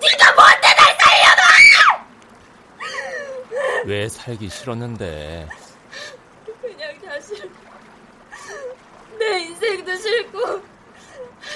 네가 0.00 0.32
뭔데 0.34 0.68
날 0.76 0.96
살려놔! 1.00 2.06
왜 3.86 4.08
살기 4.24 4.50
싫었는데? 4.50 5.48
그냥 6.60 7.00
다 7.00 7.18
싫어. 7.20 7.48
내 9.18 9.40
인생도 9.40 9.96
싫고 9.96 10.62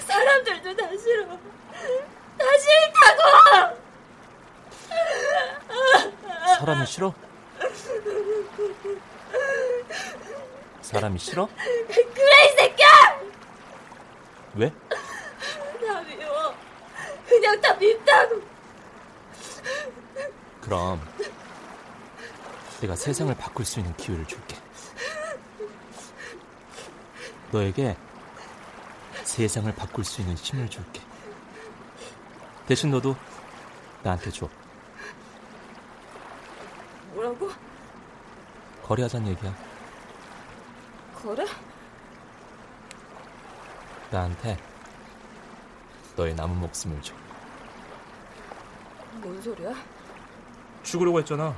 사람들도 0.07 0.75
다 0.75 0.89
싫어. 0.97 1.27
다 2.39 2.45
싫다고! 2.59 3.85
사람이 6.59 6.87
싫어? 6.87 7.15
사람이 10.81 11.19
싫어? 11.19 11.49
그래 11.87 12.47
이 12.47 12.57
새끼야! 12.57 12.89
왜? 14.55 14.73
다 14.89 16.01
미워. 16.01 16.55
그냥 17.29 17.61
다 17.61 17.75
밉다고. 17.75 18.41
그럼 20.63 21.01
내가 22.81 22.97
세상을 22.97 23.35
바꿀 23.37 23.65
수 23.65 23.81
있는 23.81 23.95
기회를 23.97 24.27
줄게. 24.27 24.57
너에게 27.51 27.97
세상을 29.23 29.73
바꿀 29.75 30.05
수 30.05 30.21
있는 30.21 30.35
힘을 30.35 30.69
줄게. 30.69 31.01
대신 32.67 32.91
너도 32.91 33.17
나한테 34.03 34.31
줘. 34.31 34.49
뭐라고? 37.13 37.51
거래하자는 38.83 39.29
얘기야. 39.29 39.55
거래? 41.15 41.47
나한테 44.11 44.59
너의 46.17 46.35
남은 46.35 46.59
목숨을 46.61 47.01
줘. 47.03 47.15
뭔 49.15 49.41
소리야? 49.41 49.75
죽으려고 50.83 51.19
했잖아. 51.21 51.57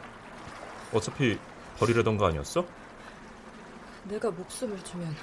어차피 0.92 1.38
버리려던 1.78 2.16
거 2.16 2.26
아니었어? 2.26 2.64
내가 4.04 4.30
목숨을 4.30 4.82
주면 4.84 5.14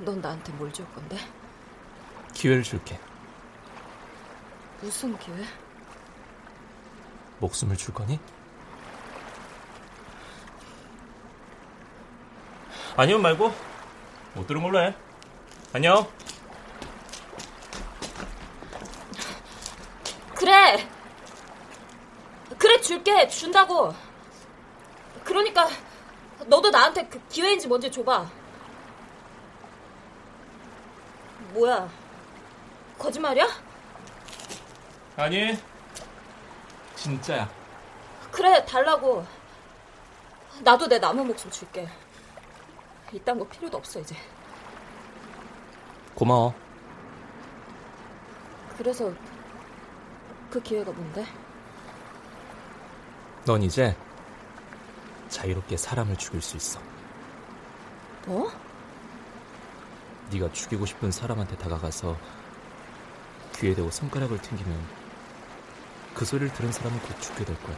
넌 0.00 0.20
나한테 0.20 0.52
뭘 0.54 0.70
줄 0.72 0.86
건데? 0.92 1.16
기회를 2.34 2.62
줄게. 2.62 2.98
무슨 4.80 5.16
기회? 5.18 5.36
목숨을 7.38 7.76
줄 7.76 7.94
거니? 7.94 8.18
아니면 12.96 13.22
말고 13.22 13.52
못 14.34 14.46
들은 14.46 14.62
걸로 14.62 14.80
해. 14.80 14.94
안녕. 15.72 16.06
그래. 20.34 20.88
그래 22.58 22.80
줄게 22.80 23.26
준다고. 23.28 23.94
그러니까 25.24 25.68
너도 26.46 26.70
나한테 26.70 27.06
그 27.08 27.20
기회인지 27.28 27.66
뭔지 27.66 27.90
줘봐. 27.90 28.30
뭐야? 31.54 31.88
거짓말이야? 32.98 33.46
아니, 35.16 35.58
진짜야. 36.96 37.48
그래, 38.30 38.64
달라고. 38.64 39.24
나도 40.62 40.88
내 40.88 40.98
남은 40.98 41.26
목숨 41.26 41.50
줄게. 41.50 41.88
이딴 43.12 43.38
거 43.38 43.46
필요도 43.46 43.78
없어, 43.78 44.00
이제. 44.00 44.16
고마워. 46.14 46.54
그래서 48.76 49.12
그 50.50 50.60
기회가 50.60 50.90
뭔데? 50.90 51.24
넌 53.44 53.62
이제 53.62 53.96
자유롭게 55.34 55.76
사람을 55.76 56.16
죽일 56.16 56.40
수 56.40 56.56
있어. 56.56 56.80
뭐? 58.24 58.52
네가 60.30 60.52
죽이고 60.52 60.86
싶은 60.86 61.10
사람한테 61.10 61.56
다가가서 61.58 62.16
귀에 63.56 63.74
대고 63.74 63.90
손가락을 63.90 64.40
튕기면 64.40 64.86
그 66.14 66.24
소리를 66.24 66.52
들은 66.52 66.70
사람은 66.70 67.00
곧 67.00 67.20
죽게 67.20 67.44
될 67.44 67.60
거야. 67.64 67.76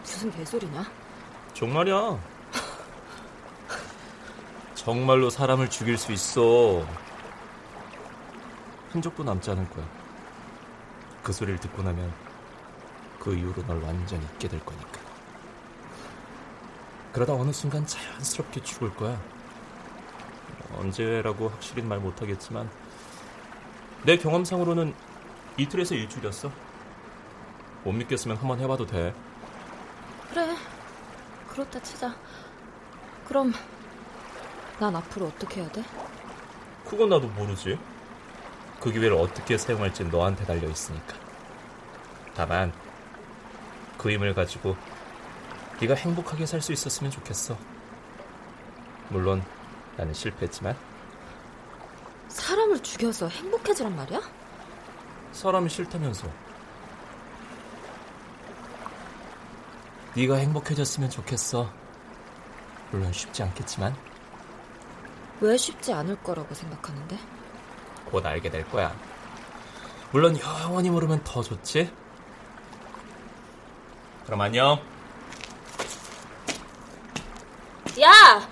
무슨 0.00 0.30
개소리냐? 0.32 0.90
정말이야. 1.52 2.18
정말로 4.74 5.28
사람을 5.28 5.68
죽일 5.68 5.98
수 5.98 6.12
있어. 6.12 6.86
흔적도 8.90 9.22
남지 9.22 9.50
않을 9.50 9.68
거야. 9.68 9.86
그 11.22 11.32
소리를 11.32 11.60
듣고 11.60 11.82
나면 11.82 12.23
그 13.24 13.34
이후로 13.34 13.66
널 13.66 13.82
완전히 13.82 14.22
잊게 14.34 14.48
될 14.48 14.62
거니까. 14.64 15.00
그러다 17.12 17.32
어느 17.32 17.52
순간 17.52 17.86
자연스럽게 17.86 18.62
죽을 18.62 18.94
거야. 18.94 19.18
언제라고 20.76 21.48
확실히 21.48 21.82
말 21.82 22.00
못하겠지만 22.00 22.68
내 24.02 24.18
경험상으로는 24.18 24.94
이틀에서 25.56 25.94
일주일이었어. 25.94 26.52
못 27.84 27.92
믿겠으면 27.92 28.36
한번 28.36 28.60
해봐도 28.60 28.84
돼. 28.84 29.14
그래. 30.30 30.54
그렇다 31.48 31.80
치자. 31.80 32.14
그럼 33.26 33.54
난 34.78 34.94
앞으로 34.96 35.26
어떻게 35.26 35.62
해야 35.62 35.70
돼? 35.70 35.82
그건 36.84 37.08
나도 37.08 37.28
모르지. 37.28 37.78
그 38.80 38.92
기회를 38.92 39.16
어떻게 39.16 39.56
사용할지 39.56 40.04
너한테 40.04 40.44
달려 40.44 40.68
있으니까. 40.68 41.14
다만 42.34 42.72
그 44.04 44.10
힘을 44.12 44.34
가지고 44.34 44.76
네가 45.80 45.94
행복하게 45.94 46.44
살 46.44 46.60
수 46.60 46.74
있었으면 46.74 47.10
좋겠어. 47.10 47.56
물론 49.08 49.42
나는 49.96 50.12
실패했지만 50.12 50.76
사람을 52.28 52.82
죽여서 52.82 53.28
행복해지란 53.28 53.96
말이야? 53.96 54.20
사람이 55.32 55.70
싫다면서. 55.70 56.28
네가 60.14 60.34
행복해졌으면 60.36 61.08
좋겠어. 61.08 61.72
물론 62.90 63.10
쉽지 63.10 63.42
않겠지만 63.42 63.96
왜 65.40 65.56
쉽지 65.56 65.94
않을 65.94 66.22
거라고 66.22 66.54
생각하는데? 66.54 67.18
곧 68.04 68.26
알게 68.26 68.50
될 68.50 68.68
거야. 68.68 68.94
물론 70.12 70.38
영원히 70.38 70.90
모르면 70.90 71.24
더 71.24 71.42
좋지. 71.42 72.03
그럼 74.26 74.40
안녕. 74.40 74.80
야! 78.00 78.48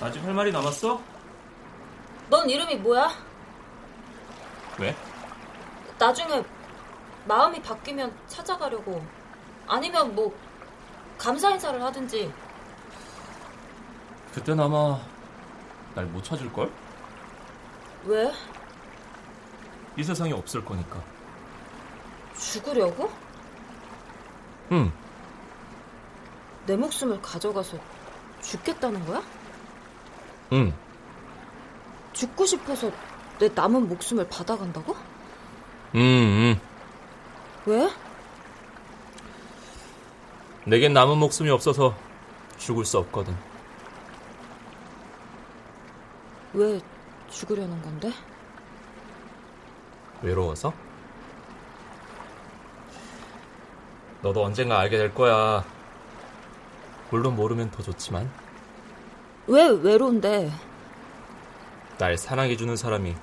아직 0.00 0.22
할 0.22 0.34
말이 0.34 0.52
남았어? 0.52 1.00
넌 2.28 2.48
이름이 2.48 2.76
뭐야? 2.76 3.10
왜? 4.78 4.94
나중에 5.98 6.44
마음이 7.24 7.60
바뀌면 7.62 8.14
찾아가려고. 8.28 9.04
아니면 9.66 10.14
뭐 10.14 10.32
감사 11.18 11.50
인사를 11.50 11.82
하든지. 11.82 12.32
그땐 14.34 14.60
아마 14.60 15.00
날 15.94 16.04
못 16.06 16.22
찾을걸? 16.22 16.70
왜? 18.04 18.30
이 19.96 20.04
세상에 20.04 20.32
없을 20.32 20.62
거니까. 20.62 21.00
죽으려고? 22.38 23.10
응. 24.72 24.92
내 26.66 26.76
목숨을 26.76 27.20
가져가서 27.22 27.78
죽겠다는 28.42 29.04
거야? 29.06 29.22
응. 30.52 30.74
죽고 32.12 32.46
싶어서 32.46 32.90
내 33.38 33.48
남은 33.48 33.88
목숨을 33.88 34.28
받아간다고? 34.28 34.96
응, 35.94 36.00
응. 36.00 36.60
왜? 37.66 37.90
내겐 40.64 40.92
남은 40.92 41.18
목숨이 41.18 41.50
없어서 41.50 41.94
죽을 42.58 42.84
수 42.84 42.98
없거든. 42.98 43.36
왜 46.54 46.80
죽으려는 47.28 47.80
건데? 47.82 48.12
외로워서? 50.22 50.72
너도 54.22 54.44
언젠가 54.44 54.78
알게 54.80 54.96
될 54.98 55.14
거야. 55.14 55.64
물론 57.10 57.36
모르면 57.36 57.70
더 57.70 57.82
좋지만 57.82 58.28
왜 59.46 59.68
외로운데? 59.68 60.50
날 61.98 62.18
사랑해주는 62.18 62.74
사람이 62.76 63.14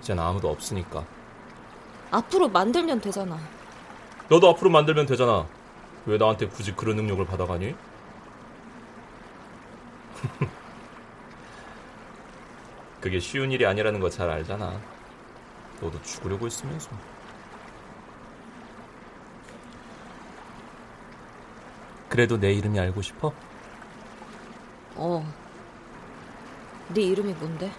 이젠 0.00 0.18
아무도 0.18 0.50
없으니까. 0.50 1.04
앞으로 2.10 2.48
만들면 2.48 3.00
되잖아. 3.00 3.38
너도 4.28 4.48
앞으로 4.50 4.70
만들면 4.70 5.06
되잖아. 5.06 5.46
왜 6.04 6.18
나한테 6.18 6.48
굳이 6.48 6.74
그런 6.74 6.96
능력을 6.96 7.24
받아가니? 7.26 7.74
그게 13.00 13.20
쉬운 13.20 13.52
일이 13.52 13.64
아니라는 13.66 14.00
거 14.00 14.10
잘 14.10 14.28
알잖아. 14.28 14.80
너도 15.80 16.00
죽으려고 16.02 16.46
했으면서. 16.46 16.90
그래도 22.16 22.40
내 22.40 22.50
이름이 22.54 22.80
알고 22.80 23.02
싶어? 23.02 23.30
어. 24.94 25.34
네 26.88 27.02
이름이 27.02 27.34
뭔데? 27.34 27.70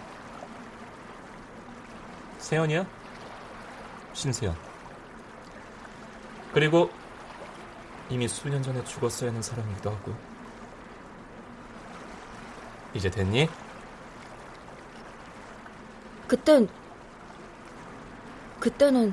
세연이야? 2.38 2.86
신세연. 4.12 4.54
그리고 6.54 6.88
이미 8.08 8.28
수년 8.28 8.62
전에 8.62 8.84
죽었어야 8.84 9.30
하는 9.30 9.42
사람이기도 9.42 9.90
하고. 9.90 10.14
이제 12.94 13.10
됐니? 13.10 13.48
그땐 16.28 16.68
그때는 18.60 19.12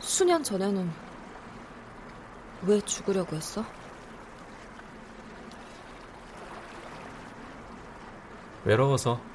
수년 0.00 0.42
전에는 0.42 1.09
왜 2.62 2.80
죽으려고 2.82 3.36
했어? 3.36 3.64
외로워서. 8.64 9.29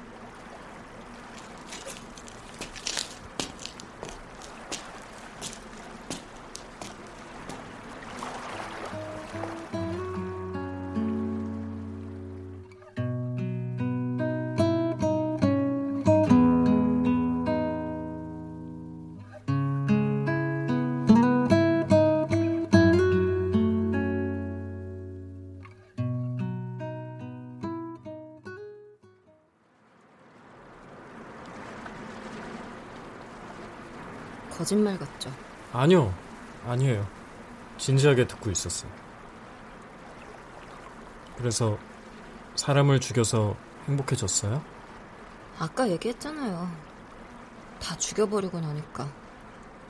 아니요, 35.86 36.12
아니에요. 36.66 37.06
진지하게 37.78 38.26
듣고 38.26 38.50
있었어요. 38.50 38.90
그래서 41.36 41.78
사람을 42.56 42.98
죽여서 42.98 43.54
행복해졌어요? 43.86 44.64
아까 45.60 45.88
얘기했잖아요. 45.88 46.68
다 47.80 47.96
죽여버리고 47.98 48.58
나니까 48.58 49.08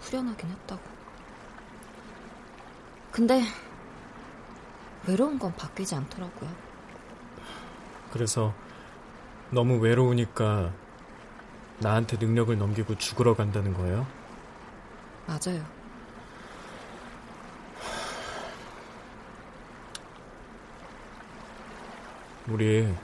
후련하긴 0.02 0.50
했다고. 0.50 0.82
근데 3.10 3.42
외로운 5.06 5.38
건 5.38 5.54
바뀌지 5.54 5.94
않더라고요. 5.94 6.50
그래서 8.12 8.52
너무 9.48 9.78
외로우니까 9.78 10.74
나한테 11.78 12.18
능력을 12.18 12.58
넘기고 12.58 12.98
죽으러 12.98 13.34
간다는 13.34 13.72
거예요? 13.72 14.06
맞아요. 15.26 15.75
우리 22.48 22.94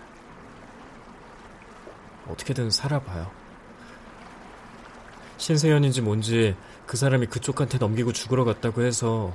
어떻게든 2.29 2.71
살아봐요. 2.71 3.31
신세연인지 5.39 6.01
뭔지 6.01 6.57
그 6.87 6.97
사람이 6.97 7.27
그쪽한테 7.27 7.79
넘기고 7.79 8.13
죽으러 8.13 8.45
갔다고 8.45 8.83
해서 8.83 9.35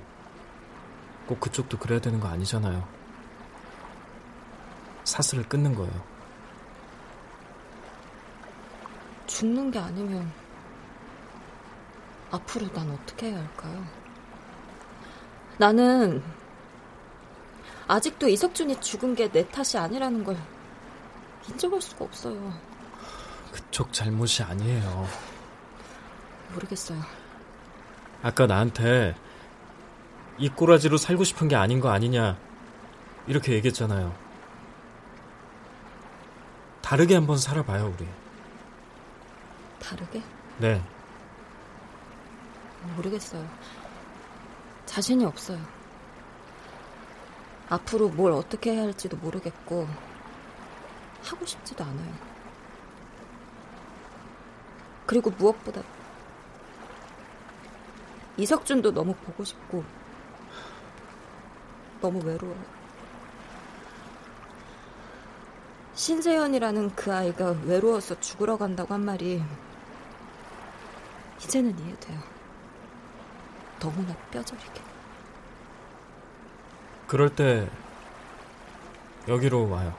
꼭 1.27 1.41
그쪽도 1.41 1.77
그래야 1.77 1.99
되는 1.99 2.19
거 2.19 2.29
아니잖아요. 2.29 2.87
사슬을 5.03 5.43
끊는 5.43 5.75
거예요. 5.75 6.03
죽는 9.27 9.71
게 9.71 9.79
아니면 9.79 10.31
앞으로 12.31 12.71
난 12.71 12.89
어떻게 12.89 13.31
해야 13.31 13.39
할까요? 13.39 13.85
나는 15.57 16.23
아직도 17.87 18.27
이석준이 18.27 18.81
죽은 18.81 19.15
게 19.15 19.29
내 19.29 19.47
탓이 19.49 19.77
아니라는 19.77 20.23
걸 20.23 20.37
인정할 21.49 21.81
수가 21.81 22.05
없어요. 22.05 22.53
그쪽 23.51 23.93
잘못이 23.93 24.43
아니에요. 24.43 25.07
모르겠어요. 26.53 26.99
아까 28.23 28.45
나한테 28.47 29.15
이 30.37 30.49
꼬라지로 30.49 30.97
살고 30.97 31.23
싶은 31.23 31.47
게 31.47 31.55
아닌 31.55 31.79
거 31.79 31.89
아니냐 31.89 32.37
이렇게 33.27 33.53
얘기했잖아요. 33.53 34.13
다르게 36.81 37.15
한번 37.15 37.37
살아봐요, 37.37 37.93
우리. 37.97 38.07
다르게? 39.79 40.21
네. 40.57 40.81
모르겠어요. 42.95 43.45
자신이 44.85 45.25
없어요. 45.25 45.59
앞으로 47.69 48.09
뭘 48.09 48.31
어떻게 48.31 48.73
해야 48.73 48.83
할지도 48.83 49.17
모르겠고, 49.17 49.87
하고 51.23 51.45
싶지도 51.45 51.83
않아요. 51.83 52.13
그리고 55.05 55.29
무엇보다, 55.31 55.81
이석준도 58.37 58.93
너무 58.93 59.13
보고 59.15 59.43
싶고, 59.43 59.83
너무 61.99 62.23
외로워요. 62.23 62.77
신세연이라는 65.95 66.95
그 66.95 67.13
아이가 67.13 67.55
외로워서 67.65 68.19
죽으러 68.19 68.55
간다고 68.55 68.93
한 68.93 69.03
말이 69.03 69.43
이제는 71.43 71.77
이해돼요. 71.79 72.19
너무나 73.79 74.15
뼈저리게. 74.31 74.96
그럴 77.07 77.29
때 77.33 77.67
여기로 79.27 79.69
와요. 79.69 79.93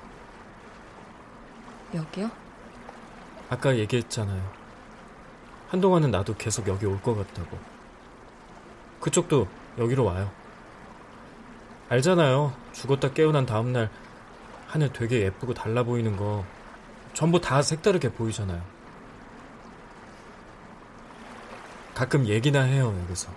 여기요? 1.94 2.30
아까 3.48 3.76
얘기했잖아요. 3.76 4.42
한동안은 5.68 6.10
나도 6.10 6.34
계속 6.36 6.68
여기 6.68 6.86
올 6.86 7.00
것 7.00 7.14
같다고. 7.14 7.58
그쪽도 9.00 9.46
여기로 9.78 10.04
와요. 10.04 10.30
알잖아요. 11.88 12.52
죽었다 12.72 13.12
깨어난 13.12 13.46
다음날 13.46 13.90
하늘 14.66 14.92
되게 14.92 15.22
예쁘고 15.22 15.54
달라 15.54 15.82
보이는 15.82 16.16
거 16.16 16.44
전부 17.14 17.40
다 17.40 17.62
색다르게 17.62 18.12
보이잖아요. 18.12 18.62
가끔 21.94 22.26
얘기나 22.26 22.62
해요, 22.62 22.94
여기서. 23.04 23.30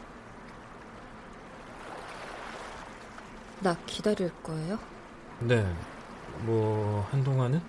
나 3.61 3.77
기다릴 3.85 4.31
거예요? 4.41 4.79
네, 5.39 5.63
뭐, 6.39 7.07
한동안은? 7.11 7.61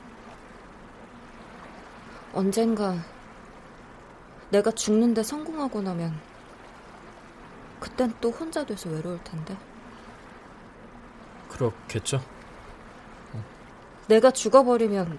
언젠가 2.32 2.96
내가 4.50 4.70
죽는데 4.70 5.22
성공하고 5.22 5.82
나면 5.82 6.18
그땐 7.78 8.14
또 8.20 8.30
혼자 8.30 8.64
돼서 8.64 8.88
외로울 8.88 9.22
텐데. 9.22 9.56
그렇겠죠? 11.50 12.22
내가 14.08 14.30
죽어버리면 14.30 15.18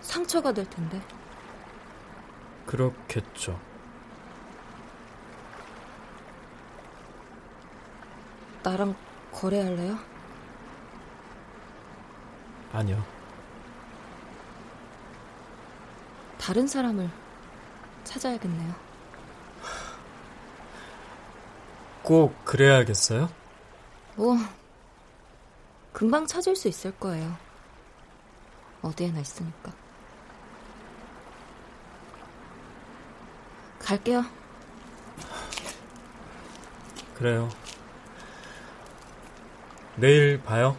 상처가 0.00 0.52
될 0.52 0.68
텐데. 0.70 1.00
그렇겠죠. 2.66 3.58
나랑 8.62 8.94
거래할래요? 9.32 9.98
아니요. 12.72 13.04
다른 16.38 16.66
사람을 16.66 17.10
찾아야겠네요. 18.04 18.74
꼭 22.02 22.44
그래야겠어요? 22.44 23.30
뭐, 24.16 24.36
금방 25.92 26.26
찾을 26.26 26.56
수 26.56 26.68
있을 26.68 26.92
거예요. 26.98 27.36
어디에나 28.82 29.20
있으니까. 29.20 29.72
갈게요. 33.78 34.24
그래요. 37.14 37.48
내일 39.96 40.40
봐요. 40.42 40.76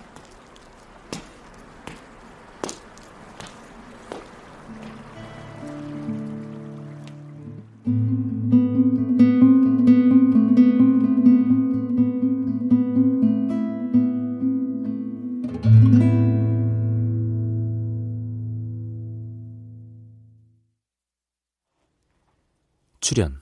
출연 23.00 23.42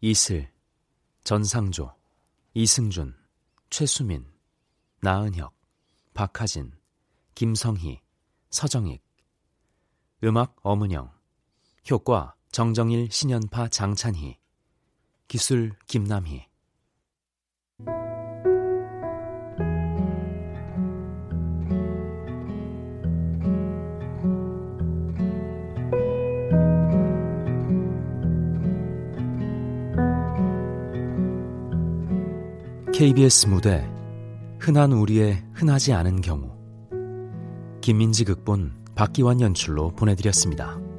이슬, 0.00 0.48
전상조, 1.22 1.92
이승준, 2.54 3.14
최수민, 3.68 4.24
나은혁, 5.02 5.54
박하진, 6.12 6.72
김성희, 7.34 8.02
서정익. 8.50 9.02
음악 10.22 10.56
엄은영. 10.62 11.10
효과 11.90 12.34
정정일 12.52 13.10
신연파 13.10 13.68
장찬희. 13.68 14.36
기술 15.26 15.72
김남희. 15.86 16.50
KBS 32.92 33.46
무대 33.46 33.99
흔한 34.60 34.92
우리의 34.92 35.42
흔하지 35.54 35.94
않은 35.94 36.20
경우 36.20 36.50
김민지 37.80 38.24
극본 38.24 38.72
박기환 38.94 39.40
연출로 39.40 39.88
보내드렸습니다. 39.92 40.89